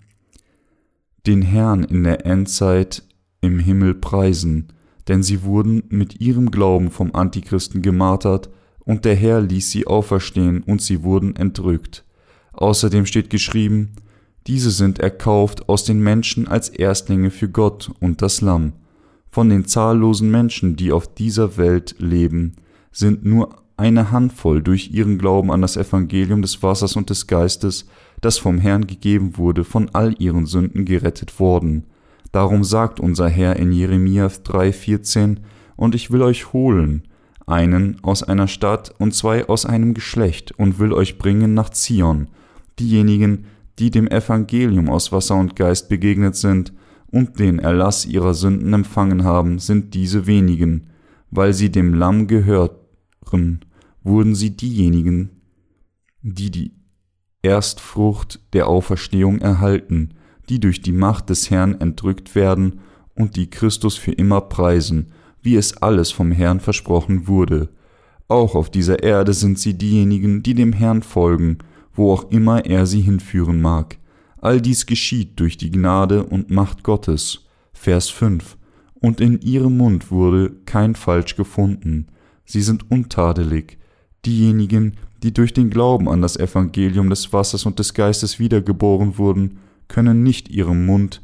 den 1.28 1.42
Herrn 1.42 1.84
in 1.84 2.02
der 2.02 2.26
Endzeit 2.26 3.04
im 3.40 3.60
Himmel 3.60 3.94
preisen, 3.94 4.72
denn 5.06 5.22
sie 5.22 5.44
wurden 5.44 5.84
mit 5.90 6.20
ihrem 6.20 6.50
Glauben 6.50 6.90
vom 6.90 7.14
Antichristen 7.14 7.80
gemartert, 7.80 8.50
und 8.80 9.04
der 9.04 9.14
Herr 9.14 9.40
ließ 9.40 9.70
sie 9.70 9.86
auferstehen, 9.86 10.64
und 10.64 10.82
sie 10.82 11.04
wurden 11.04 11.36
entrückt. 11.36 12.04
Außerdem 12.52 13.06
steht 13.06 13.30
geschrieben, 13.30 13.92
diese 14.48 14.72
sind 14.72 14.98
erkauft 14.98 15.68
aus 15.68 15.84
den 15.84 16.00
Menschen 16.00 16.48
als 16.48 16.68
Erstlinge 16.68 17.30
für 17.30 17.48
Gott 17.48 17.92
und 18.00 18.22
das 18.22 18.40
Lamm. 18.40 18.72
Von 19.30 19.50
den 19.50 19.66
zahllosen 19.66 20.30
Menschen, 20.30 20.76
die 20.76 20.92
auf 20.92 21.12
dieser 21.14 21.56
Welt 21.56 21.96
leben, 21.98 22.56
sind 22.90 23.24
nur 23.24 23.62
eine 23.76 24.10
Handvoll 24.10 24.62
durch 24.62 24.90
ihren 24.90 25.18
Glauben 25.18 25.52
an 25.52 25.62
das 25.62 25.76
Evangelium 25.76 26.42
des 26.42 26.62
Wassers 26.62 26.96
und 26.96 27.10
des 27.10 27.26
Geistes, 27.26 27.86
das 28.20 28.38
vom 28.38 28.58
Herrn 28.58 28.86
gegeben 28.86 29.36
wurde, 29.36 29.64
von 29.64 29.90
all 29.92 30.14
ihren 30.18 30.46
Sünden 30.46 30.84
gerettet 30.84 31.38
worden. 31.38 31.84
Darum 32.32 32.64
sagt 32.64 32.98
unser 33.00 33.28
Herr 33.28 33.56
in 33.56 33.70
Jeremia 33.70 34.26
3,14: 34.26 35.36
Und 35.76 35.94
ich 35.94 36.10
will 36.10 36.22
euch 36.22 36.52
holen, 36.52 37.02
einen 37.46 38.02
aus 38.02 38.22
einer 38.22 38.48
Stadt 38.48 38.94
und 38.98 39.14
zwei 39.14 39.46
aus 39.48 39.64
einem 39.64 39.94
Geschlecht, 39.94 40.52
und 40.58 40.78
will 40.78 40.92
euch 40.92 41.18
bringen 41.18 41.54
nach 41.54 41.70
Zion, 41.70 42.26
diejenigen, 42.80 43.44
die 43.78 43.90
dem 43.90 44.08
Evangelium 44.08 44.88
aus 44.90 45.12
Wasser 45.12 45.36
und 45.36 45.54
Geist 45.54 45.88
begegnet 45.88 46.34
sind 46.34 46.72
und 47.10 47.38
den 47.38 47.58
Erlass 47.58 48.06
ihrer 48.06 48.34
Sünden 48.34 48.72
empfangen 48.72 49.24
haben, 49.24 49.58
sind 49.58 49.94
diese 49.94 50.26
wenigen, 50.26 50.88
weil 51.30 51.52
sie 51.52 51.70
dem 51.70 51.94
Lamm 51.94 52.26
gehören, 52.26 52.70
wurden 54.02 54.34
sie 54.34 54.56
diejenigen, 54.56 55.30
die 56.22 56.50
die 56.50 56.72
Erstfrucht 57.42 58.40
der 58.52 58.66
Auferstehung 58.66 59.38
erhalten, 59.38 60.14
die 60.48 60.60
durch 60.60 60.80
die 60.80 60.92
Macht 60.92 61.30
des 61.30 61.50
Herrn 61.50 61.80
entrückt 61.80 62.34
werden 62.34 62.80
und 63.14 63.36
die 63.36 63.50
Christus 63.50 63.96
für 63.96 64.12
immer 64.12 64.40
preisen, 64.40 65.12
wie 65.42 65.56
es 65.56 65.76
alles 65.76 66.10
vom 66.10 66.32
Herrn 66.32 66.60
versprochen 66.60 67.26
wurde. 67.26 67.68
Auch 68.28 68.54
auf 68.54 68.70
dieser 68.70 69.02
Erde 69.02 69.32
sind 69.32 69.58
sie 69.58 69.74
diejenigen, 69.74 70.42
die 70.42 70.54
dem 70.54 70.72
Herrn 70.72 71.02
folgen, 71.02 71.58
wo 71.94 72.12
auch 72.12 72.30
immer 72.30 72.64
er 72.66 72.86
sie 72.86 73.00
hinführen 73.00 73.60
mag. 73.60 73.98
All 74.40 74.60
dies 74.60 74.86
geschieht 74.86 75.40
durch 75.40 75.56
die 75.56 75.70
Gnade 75.70 76.24
und 76.24 76.50
Macht 76.50 76.84
Gottes. 76.84 77.44
Vers 77.72 78.08
5. 78.10 78.56
Und 78.94 79.20
in 79.20 79.40
ihrem 79.40 79.76
Mund 79.76 80.10
wurde 80.10 80.50
kein 80.64 80.94
Falsch 80.94 81.36
gefunden. 81.36 82.06
Sie 82.44 82.62
sind 82.62 82.90
untadelig. 82.90 83.78
Diejenigen, 84.24 84.94
die 85.22 85.34
durch 85.34 85.52
den 85.52 85.70
Glauben 85.70 86.08
an 86.08 86.22
das 86.22 86.36
Evangelium 86.36 87.10
des 87.10 87.32
Wassers 87.32 87.66
und 87.66 87.78
des 87.78 87.94
Geistes 87.94 88.38
wiedergeboren 88.38 89.18
wurden, 89.18 89.58
können 89.88 90.22
nicht 90.22 90.48
ihrem 90.48 90.86
Mund 90.86 91.20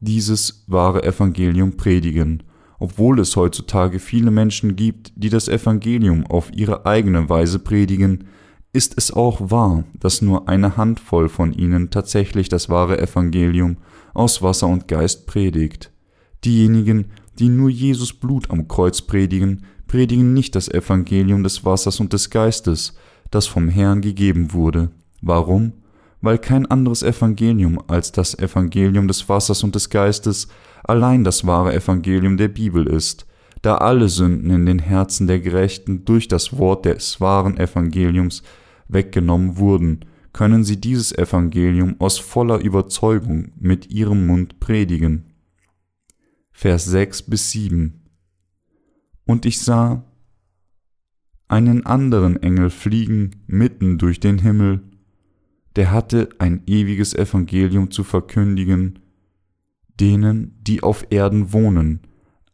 dieses 0.00 0.64
wahre 0.66 1.02
Evangelium 1.02 1.76
predigen, 1.76 2.42
obwohl 2.78 3.20
es 3.20 3.36
heutzutage 3.36 3.98
viele 3.98 4.30
Menschen 4.30 4.76
gibt, 4.76 5.12
die 5.16 5.30
das 5.30 5.48
Evangelium 5.48 6.26
auf 6.26 6.50
ihre 6.54 6.86
eigene 6.86 7.28
Weise 7.28 7.58
predigen, 7.58 8.24
ist 8.74 8.94
es 8.98 9.12
auch 9.12 9.52
wahr, 9.52 9.84
dass 10.00 10.20
nur 10.20 10.48
eine 10.48 10.76
Handvoll 10.76 11.28
von 11.28 11.52
ihnen 11.52 11.90
tatsächlich 11.90 12.48
das 12.48 12.68
wahre 12.68 12.98
Evangelium 12.98 13.76
aus 14.14 14.42
Wasser 14.42 14.66
und 14.66 14.88
Geist 14.88 15.28
predigt. 15.28 15.92
Diejenigen, 16.44 17.06
die 17.38 17.48
nur 17.48 17.70
Jesus 17.70 18.12
Blut 18.12 18.50
am 18.50 18.66
Kreuz 18.66 19.00
predigen, 19.00 19.64
predigen 19.86 20.34
nicht 20.34 20.56
das 20.56 20.68
Evangelium 20.68 21.44
des 21.44 21.64
Wassers 21.64 22.00
und 22.00 22.12
des 22.12 22.30
Geistes, 22.30 22.96
das 23.30 23.46
vom 23.46 23.68
Herrn 23.68 24.00
gegeben 24.00 24.52
wurde. 24.52 24.90
Warum? 25.22 25.74
Weil 26.20 26.38
kein 26.38 26.66
anderes 26.66 27.04
Evangelium 27.04 27.80
als 27.86 28.10
das 28.10 28.36
Evangelium 28.36 29.06
des 29.06 29.28
Wassers 29.28 29.62
und 29.62 29.76
des 29.76 29.88
Geistes 29.88 30.48
allein 30.82 31.22
das 31.22 31.46
wahre 31.46 31.74
Evangelium 31.74 32.36
der 32.36 32.48
Bibel 32.48 32.88
ist, 32.88 33.24
da 33.62 33.76
alle 33.76 34.08
Sünden 34.08 34.50
in 34.50 34.66
den 34.66 34.80
Herzen 34.80 35.28
der 35.28 35.38
Gerechten 35.38 36.04
durch 36.04 36.26
das 36.26 36.58
Wort 36.58 36.86
des 36.86 37.20
wahren 37.20 37.56
Evangeliums 37.56 38.42
weggenommen 38.88 39.56
wurden, 39.56 40.04
können 40.32 40.64
sie 40.64 40.80
dieses 40.80 41.16
Evangelium 41.16 41.96
aus 42.00 42.18
voller 42.18 42.58
Überzeugung 42.58 43.52
mit 43.58 43.90
ihrem 43.90 44.26
Mund 44.26 44.60
predigen. 44.60 45.32
Vers 46.50 46.84
6 46.86 47.22
bis 47.22 47.50
7 47.52 48.02
Und 49.24 49.46
ich 49.46 49.60
sah 49.60 50.04
einen 51.48 51.86
anderen 51.86 52.42
Engel 52.42 52.70
fliegen 52.70 53.44
mitten 53.46 53.98
durch 53.98 54.18
den 54.18 54.38
Himmel, 54.38 54.82
der 55.76 55.90
hatte 55.90 56.30
ein 56.38 56.62
ewiges 56.66 57.14
Evangelium 57.14 57.90
zu 57.90 58.04
verkündigen, 58.04 59.00
denen, 60.00 60.58
die 60.62 60.82
auf 60.82 61.06
Erden 61.10 61.52
wohnen, 61.52 62.00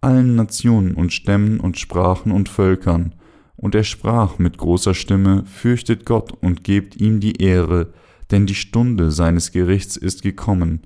allen 0.01 0.35
Nationen 0.35 0.95
und 0.95 1.13
Stämmen 1.13 1.61
und 1.61 1.79
Sprachen 1.79 2.33
und 2.33 2.49
Völkern, 2.49 3.15
und 3.61 3.75
er 3.75 3.85
sprach 3.85 4.38
mit 4.38 4.57
großer 4.57 4.95
Stimme, 4.95 5.45
Fürchtet 5.45 6.07
Gott 6.07 6.33
und 6.40 6.64
gebt 6.64 6.97
ihm 6.97 7.21
die 7.21 7.43
Ehre, 7.43 7.93
denn 8.31 8.47
die 8.47 8.55
Stunde 8.55 9.11
seines 9.11 9.52
Gerichts 9.52 9.97
ist 9.99 10.23
gekommen, 10.23 10.81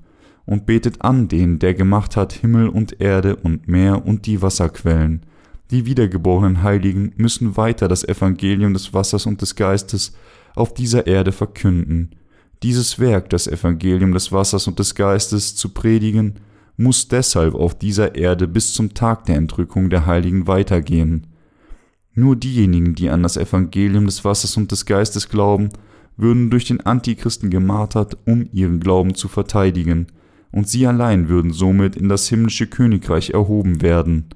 und 0.45 0.65
betet 0.65 1.01
an 1.01 1.29
den, 1.29 1.57
der 1.57 1.73
gemacht 1.73 2.17
hat 2.17 2.33
Himmel 2.33 2.67
und 2.67 2.99
Erde 2.99 3.37
und 3.37 3.67
Meer 3.67 4.05
und 4.05 4.25
die 4.25 4.41
Wasserquellen. 4.41 5.21
Die 5.71 5.85
wiedergeborenen 5.85 6.61
Heiligen 6.63 7.13
müssen 7.15 7.57
weiter 7.57 7.87
das 7.87 8.03
Evangelium 8.03 8.73
des 8.73 8.93
Wassers 8.93 9.25
und 9.25 9.41
des 9.41 9.55
Geistes 9.55 10.13
auf 10.53 10.73
dieser 10.73 11.07
Erde 11.07 11.31
verkünden. 11.31 12.11
Dieses 12.61 12.99
Werk, 12.99 13.29
das 13.29 13.47
Evangelium 13.47 14.11
des 14.11 14.31
Wassers 14.31 14.67
und 14.67 14.77
des 14.79 14.95
Geistes 14.95 15.55
zu 15.55 15.69
predigen, 15.69 16.35
muss 16.77 17.07
deshalb 17.07 17.55
auf 17.55 17.79
dieser 17.79 18.15
Erde 18.15 18.47
bis 18.47 18.73
zum 18.73 18.93
Tag 18.93 19.25
der 19.25 19.37
Entrückung 19.37 19.89
der 19.89 20.05
Heiligen 20.05 20.45
weitergehen. 20.45 21.27
Nur 22.15 22.37
diejenigen, 22.37 22.95
die 22.95 23.09
an 23.09 23.23
das 23.23 23.35
Evangelium 23.35 24.05
des 24.05 24.23
Wassers 24.23 24.55
und 24.55 24.71
des 24.71 24.85
Geistes 24.85 25.27
glauben, 25.29 25.69
würden 26.17 26.49
durch 26.49 26.63
den 26.63 26.79
Antichristen 26.79 27.49
gemartert, 27.49 28.17
um 28.25 28.47
ihren 28.53 28.79
Glauben 28.79 29.15
zu 29.15 29.27
verteidigen, 29.27 30.07
und 30.51 30.69
sie 30.69 30.87
allein 30.87 31.27
würden 31.27 31.51
somit 31.51 31.97
in 31.97 32.07
das 32.07 32.29
himmlische 32.29 32.67
Königreich 32.67 33.31
erhoben 33.31 33.81
werden. 33.81 34.27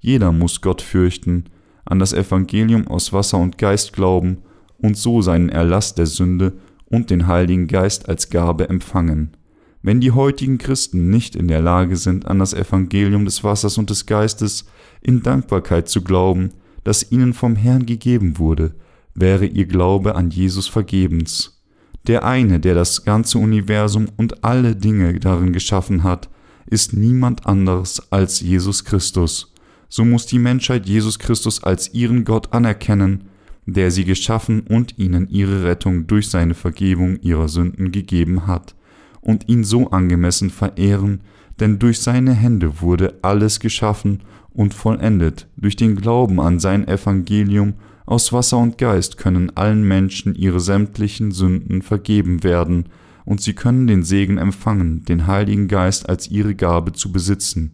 Jeder 0.00 0.32
muss 0.32 0.62
Gott 0.62 0.80
fürchten, 0.80 1.44
an 1.84 1.98
das 1.98 2.14
Evangelium 2.14 2.88
aus 2.88 3.12
Wasser 3.12 3.36
und 3.36 3.58
Geist 3.58 3.92
glauben 3.92 4.38
und 4.78 4.96
so 4.96 5.20
seinen 5.20 5.50
Erlass 5.50 5.94
der 5.94 6.06
Sünde 6.06 6.54
und 6.86 7.10
den 7.10 7.26
Heiligen 7.26 7.66
Geist 7.66 8.08
als 8.08 8.30
Gabe 8.30 8.70
empfangen. 8.70 9.36
Wenn 9.82 10.00
die 10.00 10.12
heutigen 10.12 10.56
Christen 10.56 11.10
nicht 11.10 11.36
in 11.36 11.48
der 11.48 11.60
Lage 11.60 11.96
sind, 11.96 12.26
an 12.26 12.38
das 12.38 12.54
Evangelium 12.54 13.26
des 13.26 13.44
Wassers 13.44 13.76
und 13.76 13.90
des 13.90 14.06
Geistes 14.06 14.64
in 15.02 15.22
Dankbarkeit 15.22 15.88
zu 15.88 16.02
glauben, 16.02 16.50
das 16.86 17.10
ihnen 17.10 17.34
vom 17.34 17.56
Herrn 17.56 17.84
gegeben 17.84 18.38
wurde, 18.38 18.72
wäre 19.12 19.44
ihr 19.44 19.66
Glaube 19.66 20.14
an 20.14 20.30
Jesus 20.30 20.68
vergebens. 20.68 21.60
Der 22.06 22.24
eine, 22.24 22.60
der 22.60 22.76
das 22.76 23.04
ganze 23.04 23.38
Universum 23.38 24.06
und 24.16 24.44
alle 24.44 24.76
Dinge 24.76 25.18
darin 25.18 25.52
geschaffen 25.52 26.04
hat, 26.04 26.28
ist 26.64 26.92
niemand 26.92 27.44
anderes 27.44 28.12
als 28.12 28.38
Jesus 28.38 28.84
Christus. 28.84 29.52
So 29.88 30.04
muss 30.04 30.26
die 30.26 30.38
Menschheit 30.38 30.86
Jesus 30.86 31.18
Christus 31.18 31.64
als 31.64 31.92
ihren 31.92 32.24
Gott 32.24 32.52
anerkennen, 32.52 33.24
der 33.66 33.90
sie 33.90 34.04
geschaffen 34.04 34.60
und 34.60 34.96
ihnen 34.96 35.28
ihre 35.28 35.64
Rettung 35.64 36.06
durch 36.06 36.28
seine 36.28 36.54
Vergebung 36.54 37.18
ihrer 37.20 37.48
Sünden 37.48 37.90
gegeben 37.90 38.46
hat, 38.46 38.76
und 39.20 39.48
ihn 39.48 39.64
so 39.64 39.90
angemessen 39.90 40.50
verehren, 40.50 41.22
denn 41.58 41.80
durch 41.80 41.98
seine 41.98 42.32
Hände 42.32 42.80
wurde 42.80 43.18
alles 43.22 43.58
geschaffen 43.58 44.20
und 44.56 44.74
vollendet. 44.74 45.46
Durch 45.56 45.76
den 45.76 45.96
Glauben 45.96 46.40
an 46.40 46.58
sein 46.58 46.88
Evangelium 46.88 47.74
aus 48.06 48.32
Wasser 48.32 48.58
und 48.58 48.78
Geist 48.78 49.18
können 49.18 49.56
allen 49.56 49.86
Menschen 49.86 50.34
ihre 50.34 50.60
sämtlichen 50.60 51.30
Sünden 51.30 51.82
vergeben 51.82 52.42
werden, 52.42 52.86
und 53.24 53.40
sie 53.40 53.54
können 53.54 53.88
den 53.88 54.04
Segen 54.04 54.38
empfangen, 54.38 55.04
den 55.04 55.26
Heiligen 55.26 55.66
Geist 55.66 56.08
als 56.08 56.30
ihre 56.30 56.54
Gabe 56.54 56.92
zu 56.92 57.10
besitzen. 57.10 57.72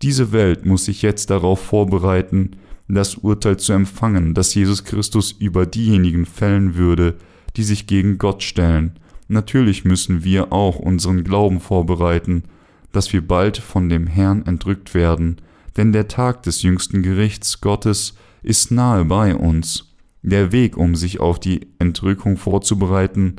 Diese 0.00 0.32
Welt 0.32 0.64
muss 0.64 0.86
sich 0.86 1.02
jetzt 1.02 1.28
darauf 1.28 1.60
vorbereiten, 1.60 2.52
das 2.88 3.16
Urteil 3.16 3.58
zu 3.58 3.72
empfangen, 3.74 4.34
das 4.34 4.54
Jesus 4.54 4.84
Christus 4.84 5.32
über 5.32 5.66
diejenigen 5.66 6.26
fällen 6.26 6.76
würde, 6.76 7.16
die 7.56 7.62
sich 7.62 7.86
gegen 7.86 8.18
Gott 8.18 8.42
stellen. 8.42 8.98
Natürlich 9.28 9.84
müssen 9.84 10.24
wir 10.24 10.52
auch 10.52 10.78
unseren 10.78 11.24
Glauben 11.24 11.60
vorbereiten, 11.60 12.44
dass 12.90 13.12
wir 13.12 13.26
bald 13.26 13.58
von 13.58 13.88
dem 13.88 14.06
Herrn 14.06 14.44
entrückt 14.46 14.94
werden, 14.94 15.36
denn 15.76 15.92
der 15.92 16.08
Tag 16.08 16.42
des 16.42 16.62
jüngsten 16.62 17.02
Gerichts 17.02 17.60
Gottes 17.60 18.14
ist 18.42 18.70
nahe 18.70 19.04
bei 19.04 19.34
uns. 19.34 19.94
Der 20.22 20.52
Weg, 20.52 20.76
um 20.76 20.94
sich 20.94 21.20
auf 21.20 21.40
die 21.40 21.68
Entrückung 21.78 22.36
vorzubereiten, 22.36 23.36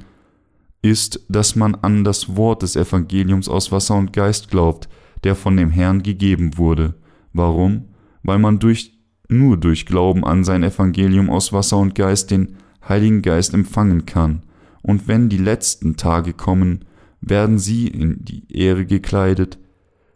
ist, 0.82 1.26
dass 1.30 1.56
man 1.56 1.76
an 1.76 2.04
das 2.04 2.36
Wort 2.36 2.62
des 2.62 2.76
Evangeliums 2.76 3.48
aus 3.48 3.72
Wasser 3.72 3.96
und 3.96 4.12
Geist 4.12 4.50
glaubt, 4.50 4.90
der 5.24 5.36
von 5.36 5.56
dem 5.56 5.70
Herrn 5.70 6.04
gegeben 6.04 6.58
wurde. 6.58 6.96
Warum? 7.32 7.86
Weil 8.22 8.40
man 8.40 8.60
durch, 8.60 9.00
nur 9.30 9.58
durch 9.58 9.86
Glauben 9.86 10.26
an 10.26 10.44
sein 10.44 10.64
Evangelium 10.64 11.30
aus 11.30 11.54
Wasser 11.54 11.78
und 11.78 11.96
Geist 11.96 12.32
den 12.32 12.58
Heiligen 12.88 13.22
Geist 13.22 13.54
empfangen 13.54 14.06
kann. 14.06 14.44
Und 14.82 15.08
wenn 15.08 15.30
die 15.30 15.38
letzten 15.38 15.96
Tage 15.96 16.34
kommen, 16.34 16.84
werden 17.22 17.58
sie 17.58 17.88
in 17.88 18.26
die 18.26 18.44
Ehre 18.54 18.86
gekleidet, 18.86 19.58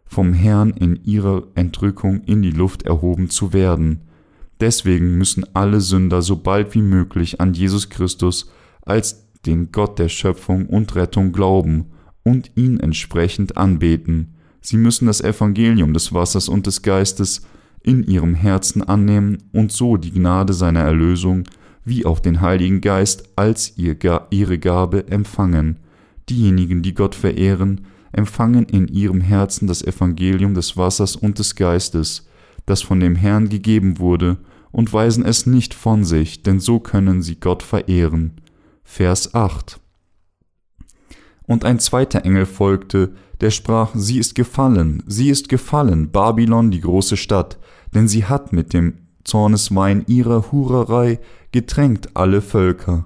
vom 0.07 0.33
Herrn 0.33 0.71
in 0.71 1.03
ihrer 1.03 1.43
Entrückung 1.55 2.21
in 2.25 2.41
die 2.41 2.51
Luft 2.51 2.83
erhoben 2.83 3.29
zu 3.29 3.53
werden. 3.53 4.01
Deswegen 4.59 5.17
müssen 5.17 5.45
alle 5.53 5.81
Sünder 5.81 6.21
so 6.21 6.37
bald 6.37 6.73
wie 6.73 6.81
möglich 6.81 7.39
an 7.39 7.53
Jesus 7.53 7.89
Christus 7.89 8.49
als 8.83 9.27
den 9.45 9.71
Gott 9.71 9.99
der 9.99 10.09
Schöpfung 10.09 10.65
und 10.65 10.95
Rettung 10.95 11.31
glauben 11.31 11.85
und 12.23 12.51
ihn 12.55 12.79
entsprechend 12.79 13.57
anbeten. 13.57 14.33
Sie 14.61 14.77
müssen 14.77 15.05
das 15.05 15.21
Evangelium 15.21 15.93
des 15.93 16.13
Wassers 16.13 16.49
und 16.49 16.65
des 16.67 16.81
Geistes 16.81 17.43
in 17.83 18.03
ihrem 18.03 18.35
Herzen 18.35 18.83
annehmen 18.83 19.37
und 19.53 19.71
so 19.71 19.97
die 19.97 20.11
Gnade 20.11 20.53
seiner 20.53 20.81
Erlösung 20.81 21.43
wie 21.85 22.05
auch 22.05 22.19
den 22.19 22.41
Heiligen 22.41 22.81
Geist 22.81 23.29
als 23.37 23.77
ihr, 23.77 23.95
ihre 24.29 24.59
Gabe 24.59 25.07
empfangen. 25.07 25.77
Diejenigen, 26.29 26.81
die 26.81 26.93
Gott 26.93 27.15
verehren, 27.15 27.85
empfangen 28.11 28.65
in 28.65 28.87
ihrem 28.87 29.21
Herzen 29.21 29.67
das 29.67 29.83
Evangelium 29.83 30.53
des 30.53 30.77
Wassers 30.77 31.15
und 31.15 31.39
des 31.39 31.55
Geistes, 31.55 32.27
das 32.65 32.81
von 32.81 32.99
dem 32.99 33.15
Herrn 33.15 33.49
gegeben 33.49 33.99
wurde, 33.99 34.37
und 34.71 34.91
weisen 34.93 35.25
es 35.25 35.45
nicht 35.45 35.73
von 35.73 36.03
sich, 36.03 36.43
denn 36.43 36.59
so 36.59 36.79
können 36.79 37.21
sie 37.21 37.39
Gott 37.39 37.63
verehren. 37.63 38.41
Vers 38.83 39.33
8 39.33 39.79
Und 41.43 41.65
ein 41.65 41.79
zweiter 41.79 42.25
Engel 42.25 42.45
folgte, 42.45 43.13
der 43.41 43.51
sprach, 43.51 43.91
Sie 43.95 44.17
ist 44.17 44.35
gefallen, 44.35 45.03
sie 45.07 45.29
ist 45.29 45.49
gefallen, 45.49 46.09
Babylon, 46.11 46.71
die 46.71 46.81
große 46.81 47.17
Stadt, 47.17 47.57
denn 47.93 48.07
sie 48.07 48.25
hat 48.25 48.53
mit 48.53 48.73
dem 48.73 48.95
Zorneswein 49.23 50.03
ihrer 50.07 50.51
Hurerei 50.51 51.19
getränkt 51.51 52.15
alle 52.15 52.41
Völker. 52.41 53.05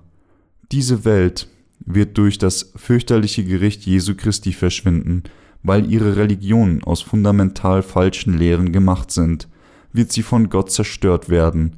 Diese 0.72 1.04
Welt 1.04 1.48
wird 1.96 2.18
durch 2.18 2.38
das 2.38 2.72
fürchterliche 2.76 3.44
Gericht 3.44 3.86
Jesu 3.86 4.16
Christi 4.16 4.54
verschwinden, 4.54 5.24
weil 5.64 5.92
ihre 5.92 6.16
Religionen 6.16 6.84
aus 6.84 7.02
fundamental 7.02 7.84
falschen 7.84 8.38
Lehren 8.38 8.72
gemacht 8.72 9.12
sind, 9.12 9.48
wird 9.94 10.12
sie 10.12 10.24
von 10.24 10.50
Gott 10.50 10.72
zerstört 10.72 11.30
werden. 11.30 11.76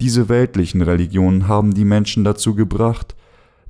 Diese 0.00 0.28
weltlichen 0.28 0.82
Religionen 0.82 1.48
haben 1.48 1.74
die 1.74 1.84
Menschen 1.84 2.24
dazu 2.24 2.54
gebracht, 2.54 3.14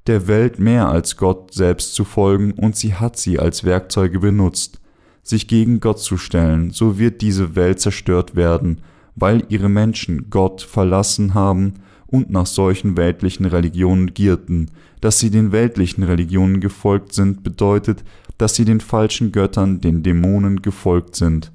der 0.06 0.26
Welt 0.26 0.58
mehr 0.58 0.88
als 0.88 1.16
Gott 1.16 1.54
selbst 1.54 1.94
zu 1.94 2.04
folgen, 2.04 2.52
und 2.52 2.76
sie 2.76 2.94
hat 2.94 3.16
sie 3.16 3.38
als 3.38 3.64
Werkzeuge 3.64 4.20
benutzt, 4.20 4.80
sich 5.22 5.48
gegen 5.48 5.80
Gott 5.80 6.00
zu 6.00 6.18
stellen, 6.18 6.70
so 6.70 6.98
wird 6.98 7.22
diese 7.22 7.56
Welt 7.56 7.80
zerstört 7.80 8.36
werden, 8.36 8.82
weil 9.14 9.44
ihre 9.48 9.68
Menschen 9.68 10.28
Gott 10.28 10.60
verlassen 10.60 11.34
haben 11.34 11.74
und 12.14 12.30
nach 12.30 12.46
solchen 12.46 12.96
weltlichen 12.96 13.44
Religionen 13.44 14.14
gierten. 14.14 14.70
Dass 15.00 15.18
sie 15.18 15.30
den 15.30 15.50
weltlichen 15.50 16.04
Religionen 16.04 16.60
gefolgt 16.60 17.12
sind, 17.12 17.42
bedeutet, 17.42 18.04
dass 18.38 18.54
sie 18.54 18.64
den 18.64 18.78
falschen 18.78 19.32
Göttern, 19.32 19.80
den 19.80 20.04
Dämonen 20.04 20.62
gefolgt 20.62 21.16
sind. 21.16 21.50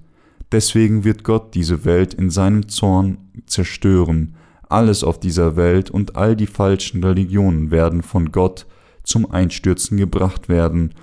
Deswegen 0.51 1.05
wird 1.05 1.23
Gott 1.23 1.55
diese 1.55 1.85
Welt 1.85 2.13
in 2.13 2.29
seinem 2.29 2.67
Zorn 2.67 3.19
zerstören. 3.45 4.35
Alles 4.67 5.05
auf 5.05 5.17
dieser 5.17 5.55
Welt 5.55 5.89
und 5.89 6.17
all 6.17 6.35
die 6.35 6.45
falschen 6.45 7.05
Religionen 7.05 7.71
werden 7.71 8.01
von 8.01 8.33
Gott 8.33 8.65
zum 9.03 9.31
Einstürzen 9.31 9.97
gebracht 9.97 10.49
werden 10.49 10.93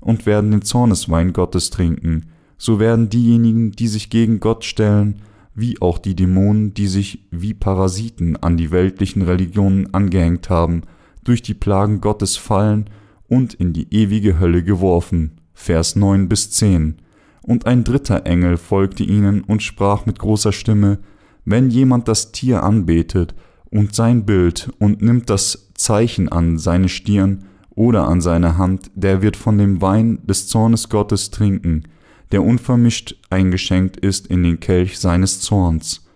und 0.00 0.24
werden 0.24 0.52
den 0.52 0.62
Zorneswein 0.62 1.34
Gottes 1.34 1.68
trinken. 1.68 2.30
So 2.56 2.80
werden 2.80 3.10
diejenigen, 3.10 3.72
die 3.72 3.88
sich 3.88 4.08
gegen 4.08 4.40
Gott 4.40 4.64
stellen, 4.64 5.20
wie 5.54 5.80
auch 5.80 5.98
die 5.98 6.14
Dämonen, 6.14 6.74
die 6.74 6.86
sich 6.86 7.26
wie 7.30 7.54
Parasiten 7.54 8.36
an 8.36 8.56
die 8.56 8.70
weltlichen 8.70 9.22
Religionen 9.22 9.92
angehängt 9.92 10.50
haben, 10.50 10.82
durch 11.24 11.42
die 11.42 11.54
Plagen 11.54 12.00
Gottes 12.00 12.36
fallen 12.36 12.88
und 13.28 13.54
in 13.54 13.72
die 13.72 13.92
ewige 13.94 14.38
Hölle 14.40 14.62
geworfen. 14.62 15.40
Vers 15.54 15.96
9 15.96 16.28
bis 16.28 16.50
10. 16.50 16.96
Und 17.42 17.66
ein 17.66 17.84
dritter 17.84 18.26
Engel 18.26 18.56
folgte 18.56 19.04
ihnen 19.04 19.42
und 19.42 19.62
sprach 19.62 20.06
mit 20.06 20.18
großer 20.18 20.52
Stimme, 20.52 20.98
wenn 21.44 21.70
jemand 21.70 22.08
das 22.08 22.32
Tier 22.32 22.62
anbetet 22.62 23.34
und 23.70 23.94
sein 23.94 24.24
Bild 24.24 24.70
und 24.78 25.02
nimmt 25.02 25.28
das 25.28 25.70
Zeichen 25.74 26.28
an 26.28 26.58
seine 26.58 26.88
Stirn 26.88 27.44
oder 27.70 28.06
an 28.06 28.20
seine 28.20 28.58
Hand, 28.58 28.90
der 28.94 29.22
wird 29.22 29.36
von 29.36 29.58
dem 29.58 29.80
Wein 29.80 30.20
des 30.26 30.46
Zornes 30.46 30.88
Gottes 30.88 31.30
trinken, 31.30 31.84
der 32.32 32.42
unvermischt 32.42 33.16
eingeschenkt 33.30 33.98
ist 33.98 34.26
in 34.26 34.42
den 34.42 34.58
Kelch 34.58 34.98
seines 34.98 35.40
Zorns. 35.40 36.06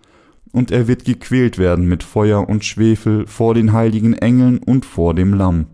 Und 0.51 0.71
er 0.71 0.89
wird 0.89 1.05
gequält 1.05 1.59
werden 1.59 1.87
mit 1.87 2.03
Feuer 2.03 2.49
und 2.49 2.65
Schwefel 2.65 3.27
vor 3.27 3.55
den 3.55 3.73
heiligen 3.73 4.15
Engeln 4.15 4.59
und 4.59 4.87
vor 4.87 5.15
dem 5.15 5.35
Lamm. 5.35 5.67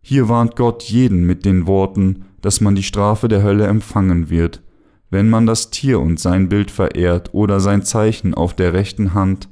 Hier 0.00 0.28
warnt 0.28 0.56
Gott 0.56 0.82
jeden 0.84 1.24
mit 1.24 1.44
den 1.44 1.66
Worten, 1.66 2.24
dass 2.40 2.60
man 2.60 2.74
die 2.74 2.82
Strafe 2.82 3.28
der 3.28 3.42
Hölle 3.42 3.66
empfangen 3.66 4.30
wird, 4.30 4.62
wenn 5.10 5.30
man 5.30 5.46
das 5.46 5.70
Tier 5.70 6.00
und 6.00 6.18
sein 6.18 6.48
Bild 6.48 6.70
verehrt 6.70 7.32
oder 7.32 7.60
sein 7.60 7.82
Zeichen 7.82 8.34
auf 8.34 8.54
der 8.54 8.72
rechten 8.72 9.14
Hand 9.14 9.48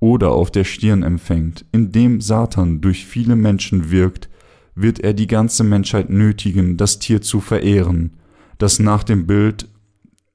oder 0.00 0.32
auf 0.32 0.50
der 0.50 0.64
Stirn 0.64 1.02
empfängt, 1.02 1.64
indem 1.72 2.20
Satan 2.20 2.80
durch 2.80 3.06
viele 3.06 3.36
Menschen 3.36 3.90
wirkt, 3.90 4.28
wird 4.74 5.00
er 5.00 5.14
die 5.14 5.26
ganze 5.26 5.64
Menschheit 5.64 6.10
nötigen, 6.10 6.76
das 6.76 6.98
Tier 6.98 7.20
zu 7.20 7.40
verehren, 7.40 8.12
das 8.58 8.78
nach 8.78 9.04
dem 9.04 9.26
Bild 9.26 9.68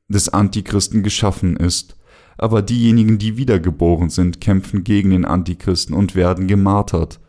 des 0.08 0.30
Antichristen 0.30 1.04
geschaffen 1.04 1.58
ist. 1.58 1.96
Aber 2.38 2.62
diejenigen, 2.62 3.20
die 3.20 3.38
wiedergeboren 3.38 4.10
sind, 4.10 4.42
kämpfen 4.42 4.84
gegen 4.84 5.12
den 5.12 5.26
Antichristen 5.26 5.96
und 5.96 6.16
werden 6.16 6.48
gemartert, 6.48 7.20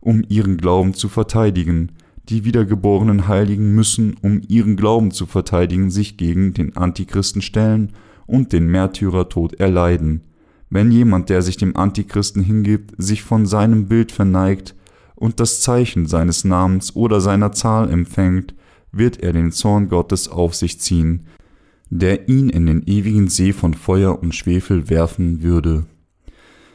um 0.00 0.24
ihren 0.28 0.56
Glauben 0.56 0.94
zu 0.94 1.08
verteidigen. 1.08 1.92
Die 2.28 2.44
wiedergeborenen 2.44 3.28
Heiligen 3.28 3.74
müssen, 3.74 4.16
um 4.22 4.40
ihren 4.48 4.76
Glauben 4.76 5.10
zu 5.10 5.26
verteidigen, 5.26 5.90
sich 5.90 6.16
gegen 6.16 6.54
den 6.54 6.76
Antichristen 6.76 7.42
stellen 7.42 7.92
und 8.26 8.52
den 8.52 8.66
Märtyrertod 8.68 9.54
erleiden. 9.60 10.22
Wenn 10.70 10.90
jemand, 10.90 11.28
der 11.28 11.42
sich 11.42 11.58
dem 11.58 11.76
Antichristen 11.76 12.42
hingibt, 12.42 12.94
sich 12.96 13.22
von 13.22 13.44
seinem 13.44 13.86
Bild 13.86 14.10
verneigt 14.12 14.74
und 15.14 15.38
das 15.38 15.60
Zeichen 15.60 16.06
seines 16.06 16.44
Namens 16.44 16.96
oder 16.96 17.20
seiner 17.20 17.52
Zahl 17.52 17.90
empfängt, 17.90 18.54
wird 18.96 19.22
er 19.22 19.32
den 19.32 19.52
Zorn 19.52 19.88
Gottes 19.88 20.28
auf 20.28 20.54
sich 20.54 20.80
ziehen, 20.80 21.26
der 21.90 22.28
ihn 22.28 22.48
in 22.48 22.66
den 22.66 22.82
ewigen 22.86 23.28
See 23.28 23.52
von 23.52 23.74
Feuer 23.74 24.20
und 24.20 24.34
Schwefel 24.34 24.88
werfen 24.88 25.42
würde. 25.42 25.86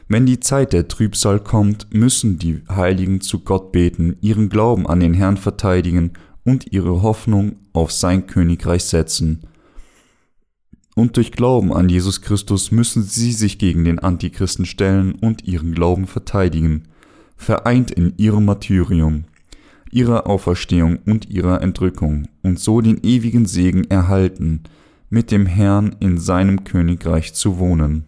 Wenn 0.08 0.26
die 0.26 0.40
Zeit 0.40 0.72
der 0.72 0.88
Trübsal 0.88 1.38
kommt, 1.38 1.94
müssen 1.94 2.38
die 2.38 2.62
Heiligen 2.68 3.20
zu 3.20 3.40
Gott 3.40 3.70
beten, 3.70 4.16
ihren 4.20 4.48
Glauben 4.48 4.86
an 4.86 4.98
den 4.98 5.14
Herrn 5.14 5.36
verteidigen 5.36 6.14
und 6.44 6.72
ihre 6.72 7.02
Hoffnung 7.02 7.56
auf 7.72 7.92
sein 7.92 8.26
Königreich 8.26 8.84
setzen. 8.84 9.42
Und 10.96 11.16
durch 11.16 11.30
Glauben 11.30 11.72
an 11.72 11.88
Jesus 11.88 12.22
Christus 12.22 12.72
müssen 12.72 13.04
sie 13.04 13.32
sich 13.32 13.58
gegen 13.58 13.84
den 13.84 14.00
Antichristen 14.00 14.66
stellen 14.66 15.14
und 15.14 15.46
ihren 15.46 15.74
Glauben 15.74 16.06
verteidigen, 16.06 16.88
vereint 17.36 17.90
in 17.90 18.14
ihrem 18.16 18.44
Martyrium 18.44 19.24
ihrer 19.90 20.26
Auferstehung 20.26 20.98
und 21.06 21.28
ihrer 21.28 21.62
Entrückung 21.62 22.28
und 22.42 22.58
so 22.58 22.80
den 22.80 23.02
ewigen 23.02 23.46
Segen 23.46 23.84
erhalten, 23.90 24.62
mit 25.08 25.30
dem 25.30 25.46
Herrn 25.46 25.96
in 26.00 26.18
seinem 26.18 26.64
Königreich 26.64 27.34
zu 27.34 27.58
wohnen. 27.58 28.04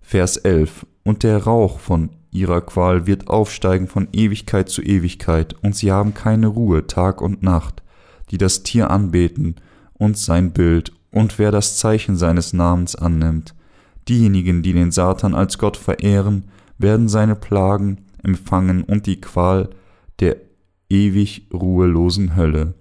Vers 0.00 0.36
11 0.36 0.86
Und 1.04 1.22
der 1.22 1.44
Rauch 1.44 1.78
von 1.78 2.10
ihrer 2.32 2.60
Qual 2.60 3.06
wird 3.06 3.28
aufsteigen 3.28 3.86
von 3.86 4.08
Ewigkeit 4.12 4.68
zu 4.68 4.82
Ewigkeit, 4.82 5.54
und 5.62 5.76
sie 5.76 5.92
haben 5.92 6.14
keine 6.14 6.48
Ruhe 6.48 6.86
Tag 6.86 7.20
und 7.20 7.42
Nacht, 7.42 7.82
die 8.30 8.38
das 8.38 8.62
Tier 8.62 8.90
anbeten 8.90 9.56
und 9.94 10.18
sein 10.18 10.52
Bild, 10.52 10.92
und 11.10 11.38
wer 11.38 11.50
das 11.50 11.76
Zeichen 11.76 12.16
seines 12.16 12.52
Namens 12.52 12.96
annimmt. 12.96 13.54
Diejenigen, 14.08 14.62
die 14.62 14.72
den 14.72 14.90
Satan 14.90 15.34
als 15.34 15.58
Gott 15.58 15.76
verehren, 15.76 16.44
werden 16.78 17.08
seine 17.08 17.36
Plagen 17.36 17.98
empfangen 18.22 18.82
und 18.82 19.06
die 19.06 19.20
Qual 19.20 19.68
der 20.20 20.36
ewig 20.92 21.48
ruhelosen 21.52 22.36
Hölle. 22.36 22.74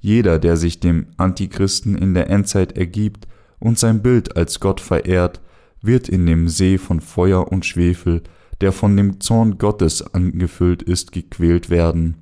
Jeder, 0.00 0.38
der 0.38 0.56
sich 0.56 0.80
dem 0.80 1.08
Antichristen 1.18 1.94
in 1.94 2.14
der 2.14 2.30
Endzeit 2.30 2.76
ergibt 2.76 3.28
und 3.58 3.78
sein 3.78 4.00
Bild 4.00 4.34
als 4.36 4.58
Gott 4.60 4.80
verehrt, 4.80 5.42
wird 5.82 6.08
in 6.08 6.24
dem 6.26 6.48
See 6.48 6.78
von 6.78 7.00
Feuer 7.00 7.52
und 7.52 7.66
Schwefel, 7.66 8.22
der 8.62 8.72
von 8.72 8.96
dem 8.96 9.20
Zorn 9.20 9.58
Gottes 9.58 10.02
angefüllt 10.14 10.82
ist, 10.82 11.12
gequält 11.12 11.68
werden. 11.68 12.16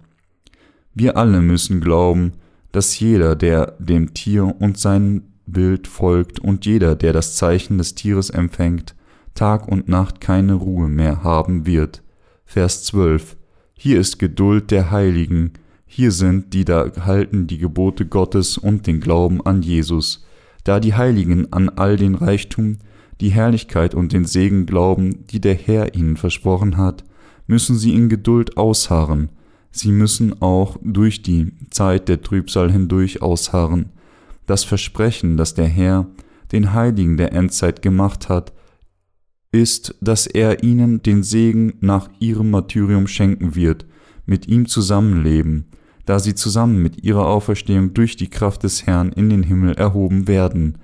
Wir 0.92 1.16
alle 1.16 1.40
müssen 1.40 1.80
glauben, 1.80 2.32
dass 2.72 2.98
jeder, 2.98 3.36
der 3.36 3.76
dem 3.78 4.14
Tier 4.14 4.56
und 4.60 4.76
sein 4.76 5.22
Bild 5.46 5.86
folgt 5.86 6.40
und 6.40 6.66
jeder, 6.66 6.96
der 6.96 7.12
das 7.12 7.36
Zeichen 7.36 7.78
des 7.78 7.94
Tieres 7.94 8.30
empfängt, 8.30 8.94
Tag 9.34 9.68
und 9.68 9.88
Nacht 9.88 10.20
keine 10.20 10.54
Ruhe 10.54 10.88
mehr 10.88 11.22
haben 11.22 11.64
wird. 11.64 12.02
Vers 12.44 12.82
12 12.84 13.37
hier 13.80 14.00
ist 14.00 14.18
Geduld 14.18 14.72
der 14.72 14.90
Heiligen, 14.90 15.52
hier 15.86 16.10
sind 16.10 16.52
die 16.52 16.64
da 16.64 16.90
halten 17.06 17.46
die 17.46 17.58
Gebote 17.58 18.06
Gottes 18.06 18.58
und 18.58 18.88
den 18.88 18.98
Glauben 18.98 19.40
an 19.46 19.62
Jesus. 19.62 20.26
Da 20.64 20.80
die 20.80 20.94
Heiligen 20.94 21.52
an 21.52 21.68
all 21.68 21.96
den 21.96 22.16
Reichtum, 22.16 22.78
die 23.20 23.28
Herrlichkeit 23.28 23.94
und 23.94 24.12
den 24.12 24.24
Segen 24.24 24.66
glauben, 24.66 25.24
die 25.28 25.40
der 25.40 25.54
Herr 25.54 25.94
ihnen 25.94 26.16
versprochen 26.16 26.76
hat, 26.76 27.04
müssen 27.46 27.76
sie 27.76 27.94
in 27.94 28.08
Geduld 28.08 28.56
ausharren. 28.56 29.28
Sie 29.70 29.92
müssen 29.92 30.42
auch 30.42 30.76
durch 30.82 31.22
die 31.22 31.52
Zeit 31.70 32.08
der 32.08 32.20
Trübsal 32.20 32.72
hindurch 32.72 33.22
ausharren. 33.22 33.90
Das 34.46 34.64
Versprechen, 34.64 35.36
das 35.36 35.54
der 35.54 35.68
Herr 35.68 36.06
den 36.50 36.72
Heiligen 36.72 37.16
der 37.16 37.32
Endzeit 37.32 37.80
gemacht 37.80 38.28
hat, 38.28 38.52
ist, 39.52 39.94
dass 40.00 40.26
er 40.26 40.62
ihnen 40.62 41.02
den 41.02 41.22
Segen 41.22 41.74
nach 41.80 42.10
ihrem 42.20 42.50
Martyrium 42.50 43.06
schenken 43.06 43.54
wird, 43.54 43.86
mit 44.26 44.46
ihm 44.46 44.66
zusammenleben, 44.66 45.66
da 46.04 46.18
sie 46.18 46.34
zusammen 46.34 46.82
mit 46.82 47.04
ihrer 47.04 47.26
Auferstehung 47.26 47.94
durch 47.94 48.16
die 48.16 48.28
Kraft 48.28 48.62
des 48.62 48.86
Herrn 48.86 49.12
in 49.12 49.30
den 49.30 49.42
Himmel 49.42 49.74
erhoben 49.74 50.28
werden. 50.28 50.78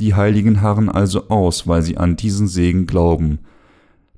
Die 0.00 0.14
Heiligen 0.14 0.60
harren 0.60 0.88
also 0.88 1.28
aus, 1.28 1.66
weil 1.66 1.82
sie 1.82 1.96
an 1.96 2.16
diesen 2.16 2.48
Segen 2.48 2.86
glauben, 2.86 3.40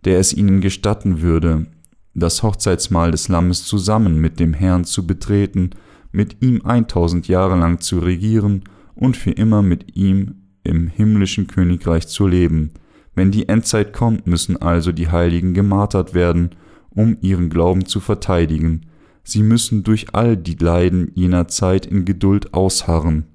der 0.05 0.19
es 0.19 0.33
ihnen 0.33 0.61
gestatten 0.61 1.23
würde, 1.23 1.67
das 2.15 2.43
Hochzeitsmahl 2.43 3.11
des 3.11 3.29
Lammes 3.29 3.65
zusammen 3.65 4.21
mit 4.21 4.39
dem 4.39 4.53
Herrn 4.53 4.85
zu 4.85 5.07
betreten, 5.07 5.71
mit 6.11 6.43
ihm 6.43 6.63
eintausend 6.65 7.27
Jahre 7.29 7.59
lang 7.59 7.81
zu 7.81 8.01
regieren 8.01 8.65
und 8.95 9.17
für 9.17 9.31
immer 9.31 9.63
mit 9.63 9.97
ihm 9.97 10.43
im 10.63 10.89
himmlischen 10.89 11.47
Königreich 11.47 12.07
zu 12.07 12.27
leben. 12.27 12.73
Wenn 13.15 13.31
die 13.31 13.49
Endzeit 13.49 13.93
kommt, 13.93 14.27
müssen 14.27 14.61
also 14.61 14.93
die 14.93 15.09
Heiligen 15.09 15.55
gemartert 15.55 16.15
werden, 16.15 16.51
um 16.91 17.17
ihren 17.21 17.51
Glauben 17.51 17.87
zu 17.87 18.01
verteidigen. 18.01 18.87
Sie 19.25 19.43
müssen 19.43 19.83
durch 19.83 20.15
all 20.15 20.37
die 20.37 20.57
Leiden 20.57 21.11
jener 21.15 21.49
Zeit 21.49 21.87
in 21.87 22.05
Geduld 22.05 22.55
ausharren. 22.55 23.27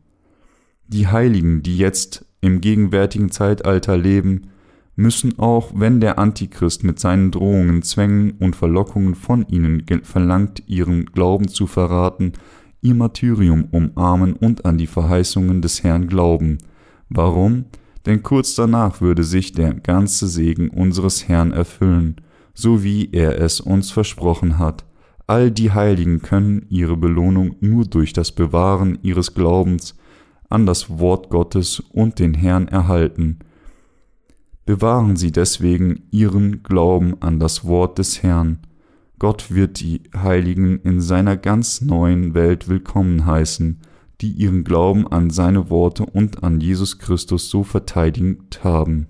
Die 0.87 1.07
Heiligen, 1.07 1.63
die 1.63 1.77
jetzt 1.77 2.25
im 2.41 2.61
gegenwärtigen 2.61 3.31
Zeitalter 3.31 3.97
leben, 3.97 4.47
müssen 4.95 5.37
auch, 5.37 5.71
wenn 5.75 6.01
der 6.01 6.17
Antichrist 6.17 6.83
mit 6.83 6.99
seinen 6.99 7.31
Drohungen, 7.31 7.83
Zwängen 7.83 8.31
und 8.39 8.55
Verlockungen 8.55 9.15
von 9.15 9.47
ihnen 9.47 9.85
verlangt, 10.03 10.63
ihren 10.65 11.05
Glauben 11.05 11.47
zu 11.47 11.67
verraten, 11.67 12.33
ihr 12.81 12.95
Martyrium 12.95 13.65
umarmen 13.65 14.33
und 14.33 14.65
an 14.65 14.77
die 14.77 14.87
Verheißungen 14.87 15.61
des 15.61 15.83
Herrn 15.83 16.07
glauben. 16.07 16.57
Warum? 17.09 17.65
Denn 18.07 18.23
kurz 18.23 18.55
danach 18.55 19.01
würde 19.01 19.25
sich 19.25 19.51
der 19.51 19.73
ganze 19.73 20.29
Segen 20.29 20.69
unseres 20.69 21.27
Herrn 21.27 21.51
erfüllen, 21.51 22.15
so 22.53 22.81
wie 22.81 23.09
er 23.11 23.41
es 23.41 23.59
uns 23.59 23.91
versprochen 23.91 24.57
hat. 24.57 24.85
All 25.27 25.51
die 25.51 25.71
Heiligen 25.71 26.21
können 26.21 26.65
ihre 26.69 26.95
Belohnung 26.95 27.57
nur 27.59 27.83
durch 27.83 28.13
das 28.13 28.31
Bewahren 28.31 28.97
ihres 29.01 29.33
Glaubens 29.33 29.97
an 30.47 30.65
das 30.65 30.89
Wort 30.99 31.29
Gottes 31.29 31.81
und 31.81 32.19
den 32.19 32.33
Herrn 32.33 32.69
erhalten. 32.69 33.39
Bewahren 34.65 35.17
Sie 35.17 35.33
deswegen 35.33 36.03
Ihren 36.09 36.63
Glauben 36.63 37.21
an 37.21 37.41
das 37.41 37.65
Wort 37.65 37.97
des 37.97 38.23
Herrn. 38.23 38.59
Gott 39.19 39.51
wird 39.51 39.81
die 39.81 40.03
Heiligen 40.15 40.79
in 40.79 41.01
seiner 41.01 41.35
ganz 41.35 41.81
neuen 41.81 42.33
Welt 42.33 42.69
willkommen 42.69 43.25
heißen, 43.25 43.81
die 44.21 44.31
ihren 44.31 44.63
Glauben 44.63 45.07
an 45.07 45.29
seine 45.29 45.69
Worte 45.69 46.05
und 46.05 46.43
an 46.43 46.59
Jesus 46.59 46.99
Christus 46.99 47.49
so 47.49 47.63
verteidigt 47.63 48.63
haben. 48.63 49.07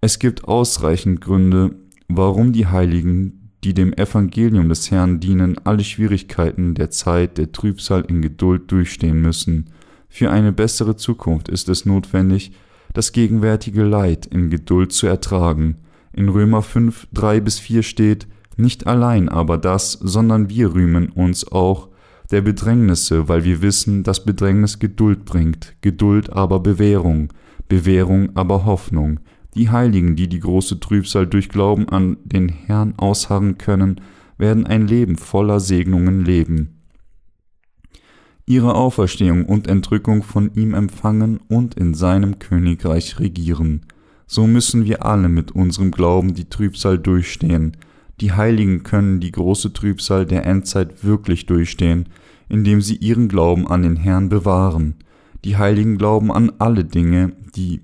Es 0.00 0.18
gibt 0.18 0.44
ausreichend 0.44 1.20
Gründe, 1.20 1.74
warum 2.08 2.52
die 2.52 2.66
Heiligen, 2.66 3.52
die 3.64 3.74
dem 3.74 3.92
Evangelium 3.92 4.68
des 4.68 4.90
Herrn 4.90 5.20
dienen, 5.20 5.58
alle 5.64 5.84
Schwierigkeiten 5.84 6.74
der 6.74 6.90
Zeit 6.90 7.36
der 7.36 7.52
Trübsal 7.52 8.04
in 8.08 8.22
Geduld 8.22 8.72
durchstehen 8.72 9.20
müssen. 9.20 9.70
Für 10.08 10.30
eine 10.30 10.52
bessere 10.52 10.96
Zukunft 10.96 11.48
ist 11.48 11.68
es 11.68 11.84
notwendig, 11.84 12.52
das 12.94 13.12
gegenwärtige 13.12 13.84
Leid 13.84 14.26
in 14.26 14.50
Geduld 14.50 14.92
zu 14.92 15.06
ertragen. 15.06 15.76
In 16.12 16.28
Römer 16.28 16.62
5, 16.62 17.08
3 17.12 17.40
bis 17.40 17.58
4 17.58 17.82
steht, 17.82 18.26
nicht 18.56 18.86
allein 18.86 19.28
aber 19.28 19.58
das, 19.58 19.92
sondern 19.92 20.48
wir 20.48 20.74
rühmen 20.74 21.10
uns 21.10 21.50
auch 21.50 21.89
der 22.30 22.42
Bedrängnisse, 22.42 23.28
weil 23.28 23.44
wir 23.44 23.62
wissen, 23.62 24.02
dass 24.02 24.24
Bedrängnis 24.24 24.78
Geduld 24.78 25.24
bringt, 25.24 25.74
Geduld 25.80 26.30
aber 26.30 26.60
Bewährung, 26.60 27.32
Bewährung 27.68 28.36
aber 28.36 28.64
Hoffnung. 28.64 29.20
Die 29.54 29.70
Heiligen, 29.70 30.16
die 30.16 30.28
die 30.28 30.40
große 30.40 30.80
Trübsal 30.80 31.26
durch 31.26 31.48
Glauben 31.48 31.88
an 31.88 32.18
den 32.24 32.48
Herrn 32.48 32.94
ausharren 32.96 33.58
können, 33.58 34.00
werden 34.38 34.66
ein 34.66 34.86
Leben 34.86 35.16
voller 35.16 35.60
Segnungen 35.60 36.24
leben 36.24 36.80
ihre 38.50 38.74
Auferstehung 38.74 39.46
und 39.46 39.68
Entrückung 39.68 40.24
von 40.24 40.52
ihm 40.54 40.74
empfangen 40.74 41.38
und 41.46 41.74
in 41.74 41.94
seinem 41.94 42.40
Königreich 42.40 43.20
regieren. 43.20 43.82
So 44.26 44.48
müssen 44.48 44.84
wir 44.84 45.06
alle 45.06 45.28
mit 45.28 45.52
unserem 45.52 45.92
Glauben 45.92 46.34
die 46.34 46.48
Trübsal 46.48 46.98
durchstehen. 46.98 47.76
Die 48.20 48.32
Heiligen 48.32 48.82
können 48.82 49.20
die 49.20 49.30
große 49.30 49.72
Trübsal 49.72 50.26
der 50.26 50.46
Endzeit 50.46 51.04
wirklich 51.04 51.46
durchstehen, 51.46 52.08
indem 52.50 52.82
sie 52.82 52.96
ihren 52.96 53.28
Glauben 53.28 53.66
an 53.66 53.82
den 53.82 53.96
Herrn 53.96 54.28
bewahren. 54.28 54.96
Die 55.44 55.56
Heiligen 55.56 55.96
glauben 55.96 56.30
an 56.30 56.52
alle 56.58 56.84
Dinge, 56.84 57.32
die 57.56 57.80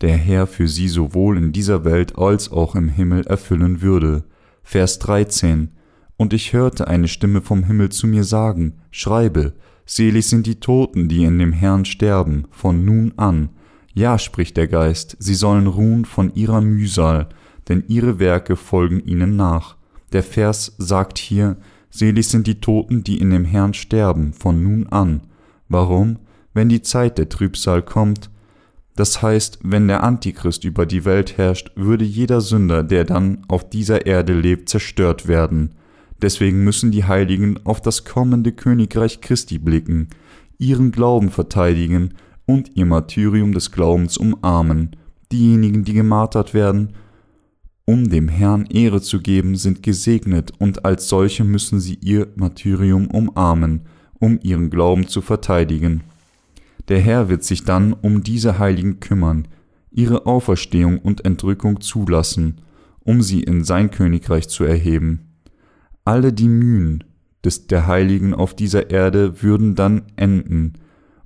der 0.00 0.16
Herr 0.16 0.46
für 0.46 0.66
sie 0.66 0.88
sowohl 0.88 1.36
in 1.36 1.52
dieser 1.52 1.84
Welt 1.84 2.16
als 2.16 2.50
auch 2.50 2.74
im 2.74 2.88
Himmel 2.88 3.26
erfüllen 3.26 3.82
würde. 3.82 4.24
Vers 4.62 4.98
13 4.98 5.70
Und 6.16 6.32
ich 6.32 6.52
hörte 6.52 6.88
eine 6.88 7.06
Stimme 7.06 7.42
vom 7.42 7.64
Himmel 7.64 7.90
zu 7.90 8.06
mir 8.06 8.24
sagen, 8.24 8.74
Schreibe, 8.90 9.54
Selig 9.84 10.28
sind 10.28 10.46
die 10.46 10.60
Toten, 10.60 11.08
die 11.08 11.24
in 11.24 11.38
dem 11.40 11.52
Herrn 11.52 11.84
sterben, 11.84 12.46
von 12.50 12.84
nun 12.84 13.12
an. 13.16 13.50
Ja, 13.92 14.18
spricht 14.18 14.56
der 14.56 14.68
Geist, 14.68 15.16
sie 15.18 15.34
sollen 15.34 15.66
ruhen 15.66 16.04
von 16.04 16.32
ihrer 16.34 16.60
Mühsal, 16.60 17.28
denn 17.68 17.82
ihre 17.88 18.20
Werke 18.20 18.54
folgen 18.54 19.00
ihnen 19.00 19.34
nach. 19.34 19.76
Der 20.12 20.22
Vers 20.22 20.76
sagt 20.78 21.18
hier, 21.18 21.56
Selig 21.90 22.28
sind 22.28 22.46
die 22.46 22.60
Toten, 22.60 23.04
die 23.04 23.18
in 23.18 23.30
dem 23.30 23.44
Herrn 23.44 23.74
sterben, 23.74 24.32
von 24.32 24.62
nun 24.62 24.86
an. 24.88 25.22
Warum? 25.68 26.18
Wenn 26.54 26.68
die 26.68 26.82
Zeit 26.82 27.18
der 27.18 27.28
Trübsal 27.28 27.82
kommt, 27.82 28.30
das 28.96 29.22
heißt, 29.22 29.60
wenn 29.62 29.88
der 29.88 30.02
Antichrist 30.02 30.64
über 30.64 30.84
die 30.84 31.04
Welt 31.04 31.38
herrscht, 31.38 31.70
würde 31.74 32.04
jeder 32.04 32.40
Sünder, 32.40 32.82
der 32.82 33.04
dann 33.04 33.44
auf 33.48 33.68
dieser 33.68 34.06
Erde 34.06 34.34
lebt, 34.34 34.68
zerstört 34.68 35.26
werden. 35.26 35.74
Deswegen 36.20 36.64
müssen 36.64 36.90
die 36.90 37.04
Heiligen 37.04 37.58
auf 37.64 37.80
das 37.80 38.04
kommende 38.04 38.52
Königreich 38.52 39.20
Christi 39.20 39.58
blicken, 39.58 40.08
ihren 40.58 40.92
Glauben 40.92 41.30
verteidigen 41.30 42.14
und 42.44 42.72
ihr 42.74 42.84
Martyrium 42.84 43.52
des 43.52 43.72
Glaubens 43.72 44.18
umarmen. 44.18 44.96
Diejenigen, 45.32 45.84
die 45.84 45.94
gemartert 45.94 46.52
werden, 46.52 46.92
um 47.84 48.08
dem 48.08 48.28
Herrn 48.28 48.66
Ehre 48.66 49.00
zu 49.00 49.20
geben, 49.20 49.56
sind 49.56 49.82
gesegnet 49.82 50.52
und 50.58 50.84
als 50.84 51.08
solche 51.08 51.44
müssen 51.44 51.80
sie 51.80 51.98
ihr 52.02 52.28
Martyrium 52.36 53.06
umarmen, 53.08 53.82
um 54.18 54.38
ihren 54.42 54.70
Glauben 54.70 55.08
zu 55.08 55.20
verteidigen. 55.22 56.02
Der 56.88 57.00
Herr 57.00 57.28
wird 57.28 57.44
sich 57.44 57.64
dann 57.64 57.92
um 57.92 58.22
diese 58.22 58.58
Heiligen 58.58 59.00
kümmern, 59.00 59.48
ihre 59.90 60.26
Auferstehung 60.26 60.98
und 60.98 61.24
Entrückung 61.24 61.80
zulassen, 61.80 62.60
um 63.00 63.22
sie 63.22 63.42
in 63.42 63.64
sein 63.64 63.90
Königreich 63.90 64.48
zu 64.48 64.64
erheben. 64.64 65.30
Alle 66.04 66.32
die 66.32 66.48
Mühen 66.48 67.04
des 67.44 67.66
der 67.66 67.86
Heiligen 67.86 68.34
auf 68.34 68.54
dieser 68.54 68.90
Erde 68.90 69.42
würden 69.42 69.74
dann 69.74 70.02
enden, 70.16 70.74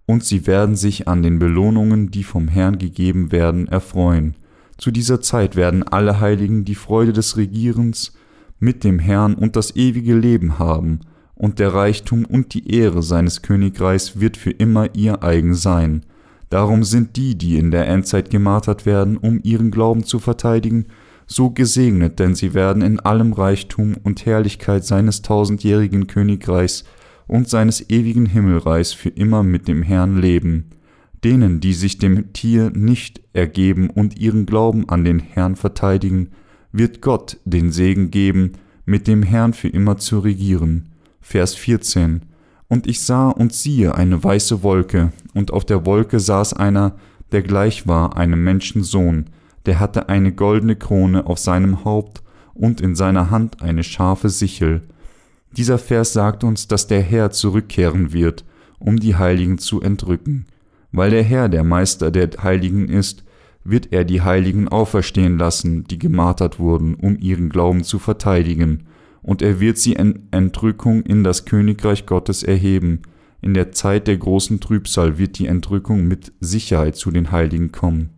und 0.07 0.23
sie 0.23 0.47
werden 0.47 0.77
sich 0.77 1.09
an 1.09 1.23
den 1.23 1.39
Belohnungen, 1.39 2.11
die 2.11 2.25
vom 2.25 2.47
Herrn 2.47 2.79
gegeben 2.79 3.33
werden, 3.33 3.67
erfreuen. 3.69 4.35
Zu 4.77 4.91
dieser 4.91 5.21
Zeit 5.21 5.57
werden 5.57 5.83
alle 5.83 6.21
Heiligen 6.21 6.65
die 6.65 6.75
Freude 6.75 7.13
des 7.13 7.37
Regierens 7.37 8.13
mit 8.59 8.85
dem 8.85 8.99
Herrn 8.99 9.35
und 9.35 9.57
das 9.57 9.77
ewige 9.77 10.15
Leben 10.15 10.59
haben, 10.59 11.01
und 11.37 11.59
der 11.59 11.75
Reichtum 11.75 12.25
und 12.25 12.55
die 12.55 12.73
Ehre 12.73 13.03
seines 13.03 13.43
Königreichs 13.43 14.21
wird 14.21 14.37
für 14.37 14.51
immer 14.53 14.95
ihr 14.95 15.23
eigen 15.25 15.55
sein. 15.55 16.05
Darum 16.49 16.85
sind 16.85 17.17
die, 17.17 17.37
die 17.37 17.59
in 17.59 17.73
der 17.73 17.89
Endzeit 17.89 18.31
gemartert 18.31 18.87
werden, 18.87 19.17
um 19.17 19.41
ihren 19.43 19.73
Glauben 19.73 20.05
zu 20.05 20.21
verteidigen, 20.21 20.87
so 21.27 21.51
gesegnet, 21.51 22.19
denn 22.19 22.35
sie 22.35 22.55
werden 22.55 22.83
in 22.83 23.01
allem 23.01 23.33
Reichtum 23.33 23.97
und 24.03 24.25
Herrlichkeit 24.27 24.85
seines 24.85 25.23
tausendjährigen 25.23 26.07
Königreichs 26.07 26.85
und 27.27 27.49
seines 27.49 27.89
ewigen 27.91 28.27
Himmelreichs 28.27 28.93
für 28.93 29.09
immer 29.09 29.43
mit 29.43 29.67
dem 29.67 29.83
Herrn 29.83 30.19
leben. 30.19 30.71
Denen, 31.25 31.61
die 31.61 31.73
sich 31.73 31.97
dem 31.97 32.35
Tier 32.35 32.71
nicht 32.71 33.23
ergeben 33.33 33.89
und 33.89 34.19
ihren 34.19 34.45
Glauben 34.45 34.89
an 34.91 35.05
den 35.05 35.19
Herrn 35.19 35.57
verteidigen, 35.57 36.29
wird 36.71 37.01
Gott 37.01 37.39
den 37.47 37.73
Segen 37.73 38.11
geben, 38.11 38.53
mit 38.85 39.07
dem 39.07 39.23
Herrn 39.23 39.55
für 39.55 39.69
immer 39.69 39.97
zu 39.97 40.19
regieren. 40.19 40.91
Vers 41.23 41.55
14 41.55 42.23
Und 42.69 42.87
ich 42.87 43.01
sah 43.01 43.31
und 43.31 43.55
siehe 43.55 43.95
eine 43.95 44.23
weiße 44.23 44.63
Wolke, 44.63 45.13
und 45.33 45.51
auf 45.51 45.65
der 45.65 45.87
Wolke 45.87 46.21
saß 46.21 46.53
einer, 46.53 46.97
der 47.33 47.41
gleich 47.41 47.87
war 47.87 48.19
einem 48.19 48.45
Menschensohn, 48.45 49.31
der 49.65 49.81
hatte 49.81 50.11
eine 50.11 50.33
goldene 50.33 50.77
Krone 50.77 51.27
auf 51.27 51.39
seinem 51.39 51.87
Haupt 51.87 52.23
und 52.53 52.83
in 52.83 52.95
seiner 52.95 53.31
Hand 53.31 53.63
eine 53.63 53.83
scharfe 53.83 54.29
Sichel. 54.29 54.83
Dieser 55.57 55.79
Vers 55.79 56.13
sagt 56.13 56.45
uns, 56.45 56.69
dass 56.69 56.87
der 56.87 57.01
Herr 57.01 57.31
zurückkehren 57.31 58.13
wird, 58.13 58.45
um 58.79 59.01
die 59.01 59.17
Heiligen 59.17 59.57
zu 59.57 59.81
entrücken. 59.81 60.47
Weil 60.97 61.11
der 61.11 61.25
Herr 61.25 61.49
der 61.49 61.65
Meister 61.65 62.13
der 62.13 62.31
Heiligen 62.41 62.89
ist, 62.89 63.25
wird 63.65 63.93
er 63.93 64.05
die 64.05 64.23
Heiligen 64.23 64.69
auferstehen 64.69 65.39
lassen, 65.39 65.83
die 65.89 65.99
gemartert 65.99 66.61
wurden, 66.61 66.95
um 66.95 67.19
ihren 67.19 67.49
Glauben 67.49 67.83
zu 67.83 67.99
verteidigen, 67.99 68.87
und 69.21 69.43
er 69.43 69.59
wird 69.59 69.77
sie 69.77 69.95
in 69.95 70.29
Entrückung 70.31 71.03
in 71.03 71.25
das 71.25 71.47
Königreich 71.47 72.07
Gottes 72.07 72.45
erheben. 72.45 73.03
In 73.41 73.55
der 73.55 73.73
Zeit 73.73 74.07
der 74.07 74.19
großen 74.19 74.61
Trübsal 74.61 75.19
wird 75.19 75.39
die 75.39 75.47
Entrückung 75.47 76.07
mit 76.07 76.33
Sicherheit 76.39 76.95
zu 76.95 77.11
den 77.11 77.33
Heiligen 77.33 77.73
kommen. 77.73 78.11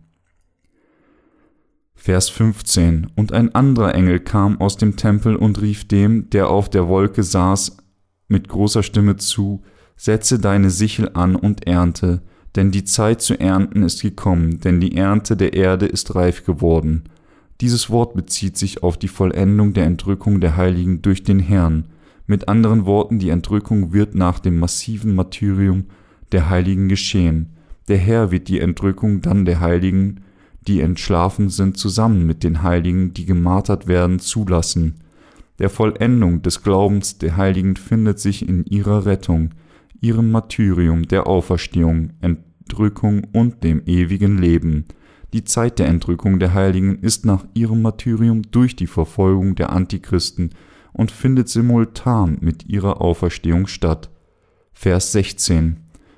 Vers 1.95 2.29
15 2.29 3.07
Und 3.15 3.33
ein 3.33 3.55
anderer 3.55 3.95
Engel 3.95 4.19
kam 4.19 4.61
aus 4.61 4.77
dem 4.77 4.97
Tempel 4.97 5.35
und 5.35 5.59
rief 5.61 5.87
dem, 5.87 6.29
der 6.29 6.49
auf 6.49 6.69
der 6.69 6.87
Wolke 6.87 7.23
saß, 7.23 7.77
mit 8.27 8.49
großer 8.49 8.83
Stimme 8.83 9.15
zu, 9.15 9.63
Setze 9.95 10.37
deine 10.37 10.69
Sichel 10.69 11.09
an 11.15 11.35
und 11.35 11.65
ernte, 11.65 12.21
denn 12.57 12.71
die 12.71 12.83
Zeit 12.83 13.21
zu 13.21 13.39
ernten 13.39 13.83
ist 13.83 14.01
gekommen, 14.01 14.59
denn 14.59 14.81
die 14.81 14.97
Ernte 14.97 15.37
der 15.37 15.53
Erde 15.53 15.85
ist 15.85 16.15
reif 16.15 16.43
geworden. 16.43 17.03
Dieses 17.61 17.91
Wort 17.91 18.15
bezieht 18.15 18.57
sich 18.57 18.81
auf 18.81 18.97
die 18.97 19.07
Vollendung 19.07 19.73
der 19.73 19.85
Entrückung 19.85 20.41
der 20.41 20.57
Heiligen 20.57 21.03
durch 21.03 21.23
den 21.23 21.39
Herrn. 21.39 21.85
Mit 22.25 22.49
anderen 22.49 22.85
Worten, 22.85 23.19
die 23.19 23.29
Entrückung 23.29 23.93
wird 23.93 24.15
nach 24.15 24.39
dem 24.39 24.57
massiven 24.57 25.13
Martyrium 25.13 25.85
der 26.31 26.49
Heiligen 26.49 26.89
geschehen. 26.89 27.53
Der 27.87 27.97
Herr 27.97 28.31
wird 28.31 28.47
die 28.47 28.59
Entrückung 28.59 29.21
dann 29.21 29.45
der 29.45 29.59
Heiligen, 29.59 30.21
die 30.67 30.81
entschlafen 30.81 31.49
sind, 31.49 31.77
zusammen 31.77 32.25
mit 32.25 32.43
den 32.43 32.63
Heiligen, 32.63 33.13
die 33.13 33.25
gemartert 33.25 33.87
werden, 33.87 34.19
zulassen. 34.19 34.95
Der 35.59 35.69
Vollendung 35.69 36.41
des 36.41 36.63
Glaubens 36.63 37.19
der 37.19 37.37
Heiligen 37.37 37.75
findet 37.75 38.19
sich 38.19 38.47
in 38.47 38.65
ihrer 38.65 39.05
Rettung, 39.05 39.51
ihrem 40.01 40.31
Martyrium, 40.31 41.07
der 41.07 41.27
Auferstehung, 41.27 42.11
Entrückung 42.67 43.25
und 43.31 43.63
dem 43.63 43.81
ewigen 43.85 44.37
Leben. 44.37 44.83
Die 45.31 45.45
Zeit 45.45 45.79
der 45.79 45.87
Entrückung 45.87 46.37
der 46.37 46.53
Heiligen 46.53 46.99
ist 46.99 47.25
nach 47.25 47.45
ihrem 47.53 47.81
Martyrium 47.81 48.41
durch 48.51 48.75
die 48.75 48.87
Verfolgung 48.87 49.55
der 49.55 49.71
Antichristen 49.71 50.49
und 50.91 51.09
findet 51.09 51.47
simultan 51.47 52.39
mit 52.41 52.67
ihrer 52.67 52.99
Auferstehung 52.99 53.67
statt. 53.67 54.09
Vers 54.73 55.13
16 55.13 55.77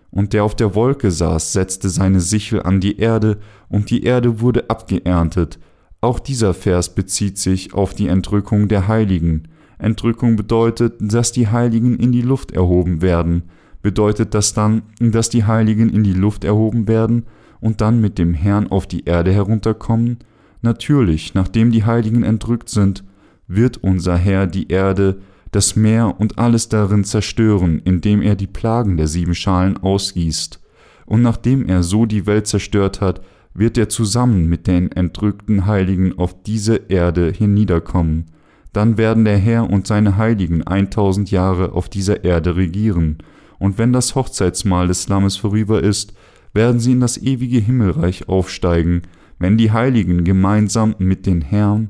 Und 0.09 0.33
der 0.33 0.43
auf 0.43 0.55
der 0.55 0.73
Wolke 0.73 1.11
saß, 1.11 1.53
setzte 1.53 1.87
seine 1.87 2.19
Sichel 2.19 2.63
an 2.63 2.79
die 2.79 2.97
Erde, 2.97 3.37
und 3.69 3.91
die 3.91 4.03
Erde 4.03 4.41
wurde 4.41 4.71
abgeerntet. 4.71 5.59
Auch 6.01 6.17
dieser 6.17 6.55
Vers 6.55 6.95
bezieht 6.95 7.37
sich 7.37 7.75
auf 7.75 7.93
die 7.93 8.07
Entrückung 8.07 8.67
der 8.69 8.87
Heiligen. 8.87 9.49
Entrückung 9.77 10.35
bedeutet, 10.35 10.95
dass 10.99 11.31
die 11.31 11.49
Heiligen 11.49 11.95
in 11.99 12.11
die 12.11 12.23
Luft 12.23 12.51
erhoben 12.53 13.03
werden. 13.03 13.43
Bedeutet 13.81 14.33
das 14.33 14.53
dann, 14.53 14.81
dass 14.99 15.29
die 15.29 15.45
Heiligen 15.45 15.89
in 15.89 16.03
die 16.03 16.13
Luft 16.13 16.43
erhoben 16.43 16.87
werden 16.87 17.25
und 17.61 17.81
dann 17.81 18.01
mit 18.01 18.17
dem 18.17 18.33
Herrn 18.33 18.67
auf 18.67 18.87
die 18.87 19.05
Erde 19.05 19.31
herunterkommen? 19.31 20.17
Natürlich, 20.61 21.33
nachdem 21.33 21.71
die 21.71 21.85
Heiligen 21.85 22.23
entrückt 22.23 22.69
sind, 22.69 23.03
wird 23.47 23.77
unser 23.77 24.17
Herr 24.17 24.47
die 24.47 24.69
Erde, 24.69 25.19
das 25.51 25.75
Meer 25.75 26.19
und 26.19 26.37
alles 26.37 26.69
darin 26.69 27.03
zerstören, 27.03 27.81
indem 27.83 28.21
er 28.21 28.35
die 28.35 28.47
Plagen 28.47 28.97
der 28.97 29.07
sieben 29.07 29.33
Schalen 29.33 29.77
ausgießt. 29.77 30.59
Und 31.05 31.21
nachdem 31.21 31.67
er 31.67 31.81
so 31.81 32.05
die 32.05 32.27
Welt 32.27 32.45
zerstört 32.45 33.01
hat, 33.01 33.21
wird 33.53 33.77
er 33.77 33.89
zusammen 33.89 34.47
mit 34.47 34.67
den 34.67 34.91
entrückten 34.91 35.65
Heiligen 35.65 36.17
auf 36.17 36.43
diese 36.43 36.75
Erde 36.89 37.31
hinniederkommen. 37.31 38.25
Dann 38.73 38.97
werden 38.99 39.25
der 39.25 39.37
Herr 39.37 39.67
und 39.67 39.87
seine 39.87 40.17
Heiligen 40.17 40.67
eintausend 40.67 41.31
Jahre 41.31 41.71
auf 41.71 41.89
dieser 41.89 42.23
Erde 42.23 42.55
regieren, 42.55 43.17
und 43.59 43.77
wenn 43.77 43.93
das 43.93 44.15
Hochzeitsmahl 44.15 44.87
des 44.87 45.07
Lammes 45.07 45.37
vorüber 45.37 45.83
ist, 45.83 46.13
werden 46.53 46.79
sie 46.79 46.93
in 46.93 46.99
das 46.99 47.17
ewige 47.17 47.59
Himmelreich 47.59 48.27
aufsteigen, 48.27 49.03
wenn 49.37 49.57
die 49.57 49.71
Heiligen 49.71 50.23
gemeinsam 50.23 50.95
mit 50.97 51.25
den 51.25 51.41
Herrn 51.41 51.89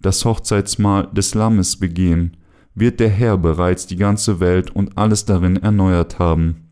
das 0.00 0.24
Hochzeitsmahl 0.24 1.08
des 1.12 1.34
Lammes 1.34 1.76
begehen, 1.76 2.36
wird 2.74 3.00
der 3.00 3.08
Herr 3.08 3.36
bereits 3.36 3.86
die 3.86 3.96
ganze 3.96 4.38
Welt 4.38 4.70
und 4.70 4.96
alles 4.96 5.24
darin 5.24 5.56
erneuert 5.56 6.18
haben. 6.18 6.68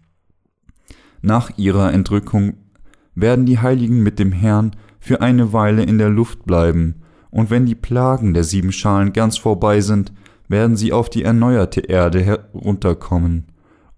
Nach 1.23 1.51
ihrer 1.59 1.93
Entrückung 1.93 2.55
werden 3.15 3.47
die 3.47 3.59
Heiligen 3.59 4.03
mit 4.03 4.19
dem 4.19 4.31
Herrn 4.31 4.77
für 5.01 5.21
eine 5.21 5.53
Weile 5.53 5.83
in 5.83 5.99
der 5.99 6.11
Luft 6.11 6.45
bleiben, 6.45 7.03
und 7.31 7.51
wenn 7.51 7.67
die 7.67 7.75
Plagen 7.75 8.33
der 8.33 8.45
sieben 8.45 8.73
Schalen 8.73 9.13
ganz 9.13 9.37
vorbei 9.37 9.81
sind, 9.81 10.13
werden 10.49 10.77
sie 10.77 10.93
auf 10.93 11.11
die 11.11 11.25
erneuerte 11.25 11.81
Erde 11.81 12.23
herunterkommen, 12.23 13.47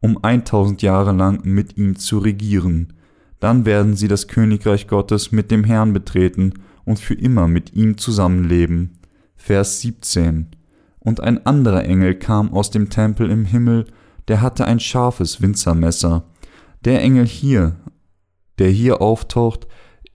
um 0.00 0.22
eintausend 0.22 0.82
Jahre 0.82 1.12
lang 1.12 1.40
mit 1.44 1.76
ihm 1.76 1.96
zu 1.96 2.18
regieren. 2.18 2.92
Dann 3.40 3.64
werden 3.64 3.96
sie 3.96 4.08
das 4.08 4.28
Königreich 4.28 4.88
Gottes 4.88 5.32
mit 5.32 5.50
dem 5.50 5.64
Herrn 5.64 5.92
betreten 5.92 6.54
und 6.84 6.98
für 6.98 7.14
immer 7.14 7.48
mit 7.48 7.74
ihm 7.74 7.98
zusammenleben. 7.98 8.98
Vers 9.36 9.80
17. 9.80 10.48
Und 10.98 11.20
ein 11.20 11.46
anderer 11.46 11.84
Engel 11.84 12.14
kam 12.16 12.52
aus 12.52 12.70
dem 12.70 12.90
Tempel 12.90 13.30
im 13.30 13.44
Himmel, 13.44 13.86
der 14.26 14.40
hatte 14.40 14.66
ein 14.66 14.80
scharfes 14.80 15.40
Winzermesser. 15.40 16.24
Der 16.84 17.00
Engel 17.00 17.26
hier, 17.26 17.76
der 18.58 18.68
hier 18.68 19.00
auftaucht, 19.00 19.66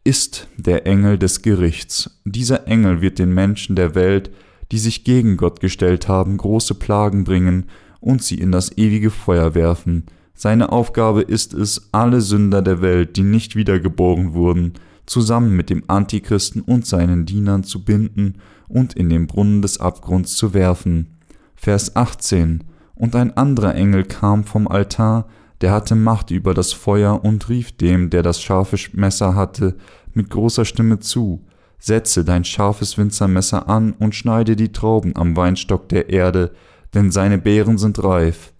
ist 0.04 0.48
der 0.58 0.86
Engel 0.86 1.18
des 1.18 1.42
Gerichts. 1.42 2.22
Dieser 2.26 2.68
Engel 2.68 3.02
wird 3.02 3.20
den 3.20 3.34
Menschen 3.34 3.76
der 3.76 3.96
Welt, 3.96 4.32
die 4.72 4.78
sich 4.78 5.04
gegen 5.04 5.38
Gott 5.38 5.62
gestellt 5.62 6.08
haben, 6.08 6.38
große 6.38 6.76
Plagen 6.76 7.24
bringen 7.24 7.68
und 8.04 8.22
sie 8.22 8.36
in 8.36 8.52
das 8.52 8.78
ewige 8.78 9.10
Feuer 9.10 9.56
werfen. 9.56 10.06
Seine 10.34 10.72
Aufgabe 10.72 11.22
ist 11.22 11.54
es, 11.54 11.90
alle 11.92 12.22
Sünder 12.22 12.62
der 12.62 12.82
Welt, 12.82 13.16
die 13.18 13.24
nicht 13.24 13.56
wiedergeboren 13.56 14.34
wurden, 14.34 14.74
zusammen 15.06 15.56
mit 15.56 15.70
dem 15.70 15.84
Antichristen 15.88 16.62
und 16.62 16.86
seinen 16.86 17.26
Dienern 17.26 17.64
zu 17.64 17.84
binden 17.84 18.36
und 18.68 18.94
in 18.94 19.10
den 19.10 19.28
Brunnen 19.28 19.62
des 19.62 19.80
Abgrunds 19.80 20.36
zu 20.36 20.54
werfen. 20.54 21.18
Vers 21.56 21.96
18 21.96 22.64
Und 22.96 23.16
ein 23.16 23.36
anderer 23.38 23.76
Engel 23.76 24.04
kam 24.04 24.44
vom 24.44 24.68
Altar, 24.68 25.28
der 25.62 25.72
hatte 25.72 25.96
Macht 25.96 26.30
über 26.32 26.54
das 26.54 26.74
Feuer 26.74 27.24
und 27.24 27.48
rief 27.48 27.78
dem, 27.78 28.10
der 28.10 28.22
das 28.22 28.42
scharfe 28.42 28.78
Messer 28.94 29.36
hatte, 29.36 29.76
mit 30.14 30.30
großer 30.30 30.66
Stimme 30.66 31.00
zu, 31.00 31.46
Setze 31.80 32.24
dein 32.24 32.44
scharfes 32.46 32.98
Winzermesser 32.98 33.70
an 33.70 33.94
und 33.94 34.16
schneide 34.16 34.56
die 34.56 34.72
Trauben 34.72 35.16
am 35.16 35.36
Weinstock 35.36 35.90
der 35.90 36.10
Erde, 36.10 36.52
denn 36.94 37.12
seine 37.12 37.38
Beeren 37.38 37.78
sind 37.78 38.04
reif. 38.04 38.54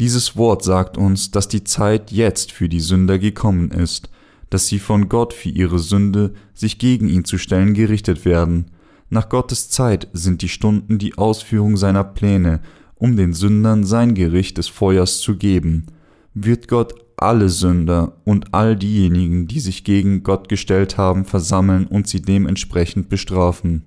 Dieses 0.00 0.36
Wort 0.36 0.62
sagt 0.62 0.96
uns, 0.96 1.30
dass 1.30 1.48
die 1.48 1.64
Zeit 1.64 2.12
jetzt 2.12 2.52
für 2.52 2.68
die 2.68 2.80
Sünder 2.80 3.18
gekommen 3.18 3.70
ist, 3.70 4.10
dass 4.50 4.68
sie 4.68 4.78
von 4.78 5.08
Gott 5.08 5.32
für 5.32 5.48
ihre 5.48 5.78
Sünde, 5.78 6.34
sich 6.54 6.78
gegen 6.78 7.08
ihn 7.08 7.24
zu 7.24 7.36
stellen, 7.36 7.74
gerichtet 7.74 8.24
werden. 8.24 8.70
Nach 9.10 9.28
Gottes 9.28 9.70
Zeit 9.70 10.08
sind 10.12 10.42
die 10.42 10.48
Stunden 10.48 10.98
die 10.98 11.18
Ausführung 11.18 11.76
seiner 11.76 12.04
Pläne, 12.04 12.60
um 12.94 13.16
den 13.16 13.32
Sündern 13.32 13.84
sein 13.84 14.14
Gericht 14.14 14.58
des 14.58 14.68
Feuers 14.68 15.20
zu 15.20 15.36
geben. 15.36 15.86
Wird 16.34 16.68
Gott 16.68 16.94
alle 17.16 17.48
Sünder 17.48 18.16
und 18.24 18.54
all 18.54 18.76
diejenigen, 18.76 19.48
die 19.48 19.60
sich 19.60 19.82
gegen 19.82 20.22
Gott 20.22 20.48
gestellt 20.48 20.96
haben, 20.96 21.24
versammeln 21.24 21.86
und 21.86 22.06
sie 22.06 22.22
dementsprechend 22.22 23.08
bestrafen. 23.08 23.82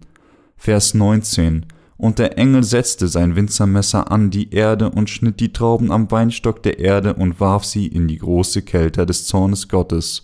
Vers 0.58 0.94
19 0.94 1.66
Und 2.02 2.18
der 2.18 2.40
Engel 2.40 2.64
setzte 2.64 3.08
sein 3.08 3.36
Winzermesser 3.36 4.12
an 4.12 4.32
die 4.32 4.56
Erde 4.56 4.90
und 4.90 5.08
schnitt 5.08 5.40
die 5.40 5.54
Trauben 5.54 5.92
am 5.92 6.10
Weinstock 6.10 6.64
der 6.64 6.80
Erde 6.80 7.14
und 7.14 7.40
warf 7.40 7.64
sie 7.64 7.86
in 7.86 8.08
die 8.08 8.18
große 8.18 8.64
Kälte 8.64 9.06
des 9.06 9.28
Zornes 9.28 9.68
Gottes. 9.68 10.24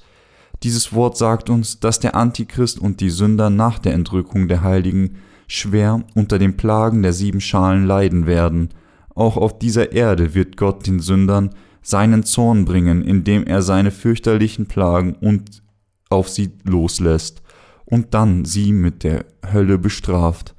Dieses 0.63 0.91
Wort 0.93 1.17
sagt 1.17 1.51
uns, 1.51 1.79
dass 1.79 1.99
der 1.99 2.15
Antichrist 2.15 2.79
und 2.79 2.99
die 2.99 3.11
Sünder 3.11 3.51
nach 3.51 3.77
der 3.77 3.93
Entrückung 3.93 4.47
der 4.47 4.63
Heiligen 4.63 5.17
schwer 5.45 6.03
unter 6.15 6.39
den 6.39 6.57
Plagen 6.57 7.03
der 7.03 7.13
sieben 7.13 7.41
Schalen 7.41 7.85
leiden 7.85 8.25
werden. 8.25 8.69
Auch 9.13 9.37
auf 9.37 9.59
dieser 9.59 9.91
Erde 9.91 10.33
wird 10.33 10.57
Gott 10.57 10.87
den 10.87 10.99
Sündern 10.99 11.51
seinen 11.83 12.23
Zorn 12.23 12.65
bringen, 12.65 13.03
indem 13.03 13.45
er 13.45 13.61
seine 13.61 13.91
fürchterlichen 13.91 14.65
Plagen 14.65 15.13
und 15.13 15.61
auf 16.09 16.27
sie 16.27 16.53
loslässt 16.63 17.43
und 17.85 18.15
dann 18.15 18.45
sie 18.45 18.73
mit 18.73 19.03
der 19.03 19.25
Hölle 19.53 19.77
bestraft. 19.77 20.55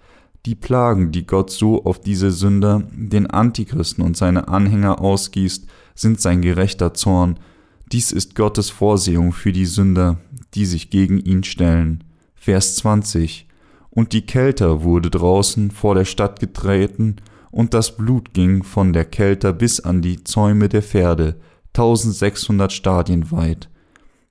Die 0.46 0.54
Plagen, 0.54 1.12
die 1.12 1.26
Gott 1.26 1.50
so 1.50 1.84
auf 1.84 2.00
diese 2.00 2.30
Sünder, 2.30 2.84
den 2.92 3.26
Antichristen 3.26 4.04
und 4.04 4.16
seine 4.16 4.48
Anhänger 4.48 5.00
ausgießt, 5.00 5.66
sind 5.94 6.20
sein 6.20 6.42
gerechter 6.42 6.94
Zorn, 6.94 7.38
dies 7.90 8.12
ist 8.12 8.34
Gottes 8.34 8.68
Vorsehung 8.68 9.32
für 9.32 9.50
die 9.50 9.64
Sünder, 9.64 10.18
die 10.54 10.66
sich 10.66 10.90
gegen 10.90 11.18
ihn 11.18 11.42
stellen. 11.42 12.04
Vers 12.34 12.76
20 12.76 13.48
Und 13.88 14.12
die 14.12 14.26
Kelter 14.26 14.82
wurde 14.82 15.08
draußen 15.10 15.70
vor 15.70 15.94
der 15.94 16.04
Stadt 16.04 16.38
getreten, 16.38 17.16
und 17.50 17.72
das 17.72 17.96
Blut 17.96 18.34
ging 18.34 18.62
von 18.62 18.92
der 18.92 19.06
Kelter 19.06 19.54
bis 19.54 19.80
an 19.80 20.02
die 20.02 20.22
Zäume 20.22 20.68
der 20.68 20.82
Pferde, 20.82 21.40
1600 21.68 22.70
Stadien 22.72 23.30
weit. 23.30 23.70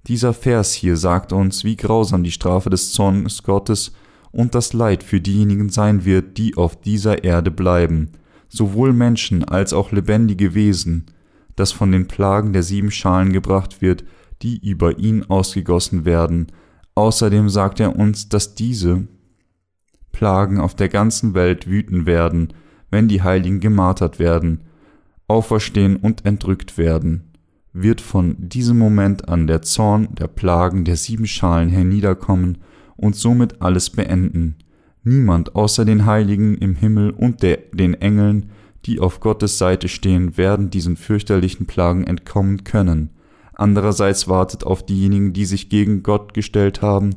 Dieser 0.05 0.33
Vers 0.33 0.73
hier 0.73 0.95
sagt 0.97 1.33
uns, 1.33 1.63
wie 1.63 1.75
grausam 1.75 2.23
die 2.23 2.31
Strafe 2.31 2.69
des 2.69 2.91
Zorns 2.91 3.41
Gottes 3.41 3.91
und 4.37 4.53
das 4.53 4.71
Leid 4.73 5.01
für 5.01 5.19
diejenigen 5.19 5.69
sein 5.69 6.05
wird, 6.05 6.37
die 6.37 6.57
auf 6.57 6.79
dieser 6.79 7.23
Erde 7.23 7.49
bleiben, 7.49 8.11
sowohl 8.47 8.93
Menschen 8.93 9.43
als 9.43 9.73
auch 9.73 9.91
lebendige 9.91 10.53
Wesen, 10.53 11.07
das 11.55 11.71
von 11.71 11.91
den 11.91 12.07
Plagen 12.07 12.53
der 12.53 12.61
sieben 12.61 12.91
Schalen 12.91 13.33
gebracht 13.33 13.81
wird, 13.81 14.03
die 14.43 14.63
über 14.63 14.99
ihn 14.99 15.23
ausgegossen 15.23 16.05
werden. 16.05 16.51
Außerdem 16.93 17.49
sagt 17.49 17.79
er 17.79 17.95
uns, 17.95 18.29
dass 18.29 18.53
diese 18.53 19.07
Plagen 20.11 20.59
auf 20.59 20.75
der 20.75 20.89
ganzen 20.89 21.33
Welt 21.33 21.67
wüten 21.67 22.05
werden, 22.05 22.53
wenn 22.91 23.07
die 23.07 23.23
Heiligen 23.23 23.59
gemartert 23.59 24.19
werden, 24.19 24.65
auferstehen 25.27 25.95
und 25.95 26.27
entrückt 26.27 26.77
werden, 26.77 27.31
wird 27.73 28.01
von 28.01 28.35
diesem 28.37 28.77
Moment 28.77 29.29
an 29.29 29.47
der 29.47 29.63
Zorn 29.63 30.13
der 30.13 30.27
Plagen 30.27 30.85
der 30.85 30.95
sieben 30.95 31.25
Schalen 31.25 31.69
herniederkommen 31.69 32.59
und 32.97 33.15
somit 33.15 33.61
alles 33.61 33.89
beenden. 33.89 34.57
Niemand 35.03 35.55
außer 35.55 35.85
den 35.85 36.05
Heiligen 36.05 36.57
im 36.57 36.75
Himmel 36.75 37.11
und 37.11 37.41
der, 37.41 37.59
den 37.71 37.93
Engeln 37.93 38.51
die 38.87 38.99
auf 39.01 39.19
Gottes 39.19 39.57
Seite 39.57 39.89
stehen, 39.89 40.37
werden 40.37 40.69
diesen 40.69 40.95
fürchterlichen 40.95 41.67
Plagen 41.67 42.05
entkommen 42.05 42.63
können. 42.63 43.09
Andererseits 43.53 44.27
wartet 44.27 44.63
auf 44.63 44.85
diejenigen, 44.85 45.33
die 45.33 45.45
sich 45.45 45.69
gegen 45.69 46.03
Gott 46.03 46.33
gestellt 46.33 46.81
haben, 46.81 47.11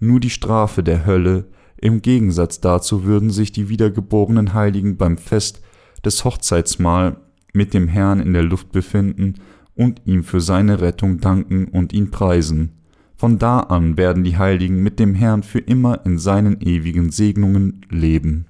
nur 0.00 0.20
die 0.20 0.30
Strafe 0.30 0.82
der 0.82 1.06
Hölle, 1.06 1.46
im 1.76 2.02
Gegensatz 2.02 2.60
dazu 2.60 3.04
würden 3.04 3.30
sich 3.30 3.52
die 3.52 3.68
wiedergeborenen 3.68 4.54
Heiligen 4.54 4.96
beim 4.96 5.18
Fest 5.18 5.62
des 6.04 6.24
Hochzeitsmahl 6.24 7.16
mit 7.52 7.74
dem 7.74 7.88
Herrn 7.88 8.20
in 8.20 8.32
der 8.32 8.42
Luft 8.42 8.72
befinden 8.72 9.34
und 9.74 10.02
ihm 10.04 10.24
für 10.24 10.40
seine 10.40 10.80
Rettung 10.80 11.20
danken 11.20 11.66
und 11.66 11.92
ihn 11.92 12.10
preisen. 12.10 12.72
Von 13.16 13.38
da 13.38 13.60
an 13.60 13.96
werden 13.96 14.24
die 14.24 14.36
Heiligen 14.36 14.82
mit 14.82 14.98
dem 14.98 15.14
Herrn 15.14 15.42
für 15.42 15.60
immer 15.60 16.04
in 16.04 16.18
seinen 16.18 16.60
ewigen 16.60 17.10
Segnungen 17.10 17.86
leben. 17.88 18.46